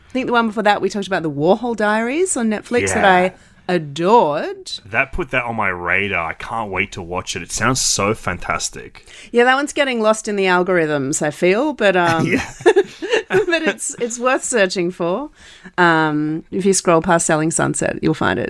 I 0.10 0.12
think 0.12 0.28
the 0.28 0.34
one 0.34 0.48
before 0.48 0.64
that, 0.64 0.82
we 0.82 0.90
talked 0.90 1.08
about 1.08 1.24
the 1.24 1.32
Warhol 1.32 1.76
Diaries 1.76 2.36
on 2.36 2.50
Netflix 2.50 2.94
that 2.94 3.06
I 3.06 3.34
adored. 3.68 4.72
That 4.86 5.12
put 5.12 5.32
that 5.32 5.44
on 5.46 5.56
my 5.56 5.70
radar. 5.70 6.30
I 6.30 6.34
can't 6.34 6.72
wait 6.72 6.92
to 6.94 7.02
watch 7.02 7.36
it. 7.36 7.42
It 7.42 7.52
sounds 7.52 7.82
so 7.82 8.14
fantastic. 8.14 9.08
Yeah, 9.32 9.44
that 9.46 9.56
one's 9.56 9.74
getting 9.74 10.02
lost 10.02 10.28
in 10.28 10.36
the 10.36 10.46
algorithms. 10.46 11.22
I 11.22 11.32
feel, 11.32 11.74
but 11.74 11.96
um, 11.96 12.26
Yeah. 12.32 12.54
but 13.30 13.62
it's 13.64 13.96
it's 14.00 14.20
worth 14.20 14.44
searching 14.44 14.92
for. 14.92 15.30
Um, 15.78 16.44
if 16.52 16.66
you 16.66 16.74
scroll 16.74 17.02
past 17.02 17.26
Selling 17.26 17.52
Sunset, 17.52 18.00
you'll 18.02 18.14
find 18.14 18.40
it. 18.40 18.50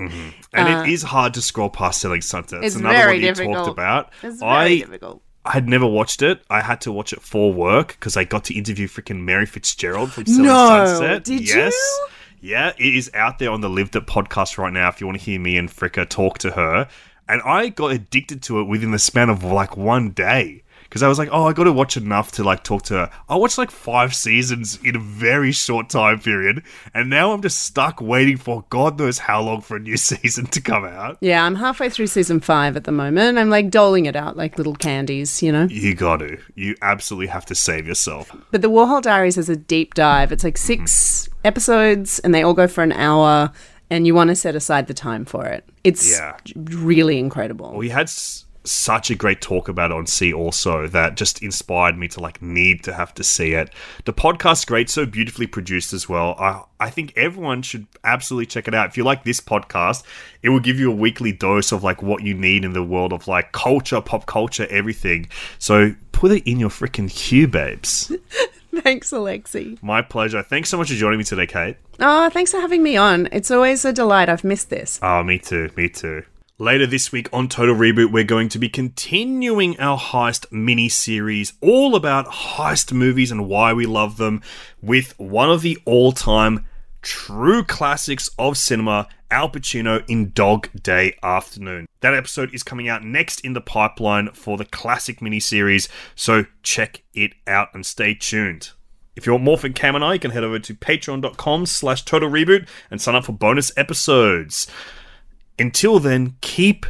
And 0.53 0.87
it 0.87 0.91
is 0.93 1.03
hard 1.03 1.33
to 1.35 1.41
scroll 1.41 1.69
past 1.69 2.01
Selling 2.01 2.21
Sunset. 2.21 2.59
Uh, 2.59 2.65
It's 2.65 2.75
another 2.75 2.95
very 2.95 3.13
one 3.13 3.21
you 3.21 3.27
difficult. 3.33 3.55
talked 3.57 3.69
about. 3.69 4.11
It's 4.23 4.39
very 4.39 4.49
I 4.49 4.77
difficult. 4.79 5.21
I 5.43 5.51
had 5.51 5.69
never 5.69 5.85
watched 5.85 6.21
it. 6.23 6.41
I 6.49 6.61
had 6.61 6.81
to 6.81 6.91
watch 6.91 7.13
it 7.13 7.21
for 7.21 7.53
work 7.53 7.89
because 7.89 8.17
I 8.17 8.23
got 8.23 8.45
to 8.45 8.53
interview 8.55 8.87
freaking 8.87 9.21
Mary 9.21 9.45
Fitzgerald 9.45 10.11
from 10.11 10.25
Selling 10.25 10.43
No, 10.43 10.85
Sunset. 10.85 11.23
did 11.23 11.47
yes. 11.47 11.73
you? 11.73 12.07
Yeah, 12.49 12.73
it 12.77 12.95
is 12.95 13.11
out 13.13 13.39
there 13.39 13.51
on 13.51 13.61
the 13.61 13.69
Lived 13.69 13.95
It 13.95 14.05
podcast 14.07 14.57
right 14.57 14.73
now 14.73 14.89
if 14.89 14.99
you 14.99 15.07
want 15.07 15.19
to 15.19 15.23
hear 15.23 15.39
me 15.39 15.55
and 15.57 15.69
Fricker 15.69 16.07
talk 16.09 16.37
to 16.39 16.51
her. 16.51 16.87
And 17.27 17.41
I 17.43 17.69
got 17.69 17.91
addicted 17.91 18.41
to 18.43 18.59
it 18.59 18.65
within 18.65 18.91
the 18.91 18.99
span 18.99 19.29
of 19.29 19.43
like 19.43 19.75
one 19.77 20.11
day. 20.11 20.63
Because 20.95 21.03
I 21.03 21.09
was 21.09 21.19
like, 21.19 21.27
oh, 21.33 21.43
I 21.43 21.51
got 21.51 21.65
to 21.65 21.73
watch 21.73 21.97
enough 21.97 22.31
to 22.31 22.43
like 22.45 22.63
talk 22.63 22.83
to 22.83 22.93
her. 22.93 23.11
I 23.27 23.35
watched 23.35 23.57
like 23.57 23.69
five 23.69 24.15
seasons 24.15 24.79
in 24.81 24.95
a 24.95 24.99
very 24.99 25.51
short 25.51 25.89
time 25.89 26.21
period, 26.21 26.63
and 26.93 27.09
now 27.09 27.33
I'm 27.33 27.41
just 27.41 27.63
stuck 27.63 27.99
waiting 27.99 28.37
for 28.37 28.63
God 28.69 28.97
knows 28.97 29.17
how 29.17 29.41
long 29.41 29.59
for 29.59 29.75
a 29.75 29.79
new 29.81 29.97
season 30.11 30.45
to 30.45 30.61
come 30.61 30.85
out. 30.85 31.17
Yeah, 31.19 31.43
I'm 31.43 31.55
halfway 31.55 31.89
through 31.89 32.07
season 32.07 32.39
five 32.39 32.77
at 32.77 32.85
the 32.85 32.93
moment. 32.93 33.37
I'm 33.37 33.49
like 33.49 33.71
doling 33.71 34.05
it 34.05 34.15
out 34.15 34.37
like 34.37 34.57
little 34.57 34.73
candies, 34.73 35.43
you 35.43 35.51
know. 35.51 35.65
You 35.69 35.95
got 35.95 36.19
to. 36.19 36.37
You 36.53 36.77
absolutely 36.81 37.27
have 37.27 37.45
to 37.47 37.55
save 37.55 37.85
yourself. 37.85 38.31
But 38.51 38.61
the 38.61 38.69
Warhol 38.69 39.01
Diaries 39.01 39.37
is 39.37 39.49
a 39.49 39.57
deep 39.57 39.95
dive. 39.95 40.31
It's 40.31 40.45
like 40.45 40.57
six 40.57 41.27
mm-hmm. 41.27 41.33
episodes, 41.43 42.19
and 42.19 42.33
they 42.33 42.41
all 42.41 42.53
go 42.53 42.69
for 42.69 42.85
an 42.85 42.93
hour. 42.93 43.51
And 43.89 44.07
you 44.07 44.15
want 44.15 44.29
to 44.29 44.35
set 44.35 44.55
aside 44.55 44.87
the 44.87 44.93
time 44.93 45.25
for 45.25 45.45
it. 45.45 45.67
It's 45.83 46.09
Yeah. 46.09 46.37
really 46.55 47.19
incredible. 47.19 47.73
We 47.75 47.89
had 47.89 48.03
s- 48.03 48.44
such 48.65 49.09
a 49.09 49.15
great 49.15 49.41
talk 49.41 49.67
about 49.67 49.91
it 49.91 49.97
on 49.97 50.07
See 50.07 50.33
Also 50.33 50.87
that 50.87 51.15
just 51.15 51.41
inspired 51.41 51.97
me 51.97 52.07
to 52.09 52.19
like 52.19 52.41
need 52.41 52.83
to 52.83 52.93
have 52.93 53.13
to 53.15 53.23
see 53.23 53.53
it. 53.53 53.69
The 54.05 54.13
podcast's 54.13 54.65
great, 54.65 54.89
so 54.89 55.05
beautifully 55.05 55.47
produced 55.47 55.93
as 55.93 56.09
well. 56.09 56.35
I 56.39 56.63
I 56.79 56.89
think 56.89 57.13
everyone 57.15 57.61
should 57.61 57.87
absolutely 58.03 58.47
check 58.47 58.67
it 58.67 58.75
out. 58.75 58.87
If 58.87 58.97
you 58.97 59.03
like 59.03 59.23
this 59.23 59.39
podcast, 59.39 60.03
it 60.41 60.49
will 60.49 60.59
give 60.59 60.79
you 60.79 60.91
a 60.91 60.95
weekly 60.95 61.31
dose 61.31 61.71
of 61.71 61.83
like 61.83 62.01
what 62.01 62.23
you 62.23 62.33
need 62.33 62.65
in 62.65 62.73
the 62.73 62.83
world 62.83 63.13
of 63.13 63.27
like 63.27 63.51
culture, 63.51 64.01
pop 64.01 64.25
culture, 64.25 64.67
everything. 64.69 65.29
So 65.59 65.93
put 66.11 66.31
it 66.31 66.49
in 66.49 66.59
your 66.59 66.69
freaking 66.69 67.09
queue, 67.09 67.47
babes. 67.47 68.11
Thanks, 68.81 69.11
Alexei. 69.11 69.77
My 69.81 70.01
pleasure. 70.01 70.43
Thanks 70.43 70.69
so 70.69 70.77
much 70.77 70.89
for 70.89 70.95
joining 70.95 71.17
me 71.17 71.23
today, 71.23 71.47
Kate. 71.47 71.77
Oh, 71.99 72.29
thanks 72.29 72.51
for 72.51 72.59
having 72.59 72.83
me 72.83 72.97
on. 72.97 73.29
It's 73.31 73.49
always 73.49 73.85
a 73.85 73.93
delight. 73.93 74.27
I've 74.27 74.43
missed 74.43 74.69
this. 74.69 74.99
Oh, 75.01 75.23
me 75.23 75.39
too. 75.39 75.71
Me 75.77 75.87
too. 75.87 76.23
Later 76.57 76.87
this 76.87 77.11
week 77.11 77.27
on 77.33 77.49
Total 77.49 77.75
Reboot, 77.75 78.13
we're 78.13 78.23
going 78.23 78.47
to 78.47 78.59
be 78.59 78.69
continuing 78.69 79.77
our 79.77 79.99
heist 79.99 80.49
mini 80.53 80.87
series 80.87 81.51
all 81.59 81.97
about 81.97 82.27
heist 82.27 82.93
movies 82.93 83.29
and 83.29 83.49
why 83.49 83.73
we 83.73 83.85
love 83.85 84.15
them 84.15 84.41
with 84.81 85.19
one 85.19 85.51
of 85.51 85.63
the 85.63 85.77
all 85.83 86.13
time 86.13 86.65
true 87.01 87.61
classics 87.61 88.29
of 88.39 88.57
cinema, 88.57 89.09
Al 89.29 89.49
Pacino 89.49 90.05
in 90.07 90.31
Dog 90.31 90.69
Day 90.81 91.17
Afternoon. 91.21 91.87
That 91.99 92.13
episode 92.13 92.53
is 92.53 92.63
coming 92.63 92.87
out 92.87 93.03
next 93.03 93.41
in 93.41 93.51
the 93.51 93.59
pipeline 93.59 94.31
for 94.31 94.55
the 94.55 94.63
classic 94.63 95.19
miniseries, 95.19 95.89
so 96.15 96.45
check 96.63 97.03
it 97.13 97.33
out 97.45 97.73
and 97.73 97.85
stay 97.85 98.13
tuned. 98.13 98.69
If 99.17 99.25
you 99.25 99.33
want 99.33 99.43
more 99.43 99.57
from 99.57 99.73
Cam 99.73 99.95
and 99.95 100.05
I, 100.05 100.13
you 100.13 100.19
can 100.19 100.31
head 100.31 100.45
over 100.45 100.59
to 100.59 100.73
patreon.com 100.73 101.65
slash 101.65 102.05
total 102.05 102.29
reboot 102.29 102.65
and 102.89 103.01
sign 103.01 103.15
up 103.15 103.25
for 103.25 103.33
bonus 103.33 103.73
episodes. 103.77 104.71
Until 105.57 105.99
then, 105.99 106.35
keep 106.41 106.85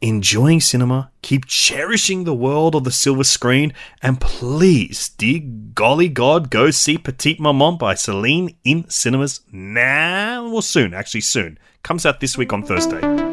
enjoying 0.00 0.60
cinema, 0.60 1.10
keep 1.20 1.44
cherishing 1.44 2.24
the 2.24 2.34
world 2.34 2.74
of 2.74 2.84
the 2.84 2.90
silver 2.90 3.24
screen, 3.24 3.72
and 4.02 4.20
please, 4.20 5.10
dear 5.10 5.40
golly 5.74 6.08
God, 6.08 6.50
go 6.50 6.70
see 6.70 6.96
Petite 6.96 7.40
Maman 7.40 7.76
by 7.76 7.94
Celine 7.94 8.56
in 8.64 8.88
cinemas 8.88 9.40
now. 9.52 10.48
Well, 10.48 10.62
soon, 10.62 10.94
actually, 10.94 11.20
soon. 11.20 11.58
Comes 11.82 12.06
out 12.06 12.20
this 12.20 12.38
week 12.38 12.52
on 12.52 12.62
Thursday. 12.62 13.29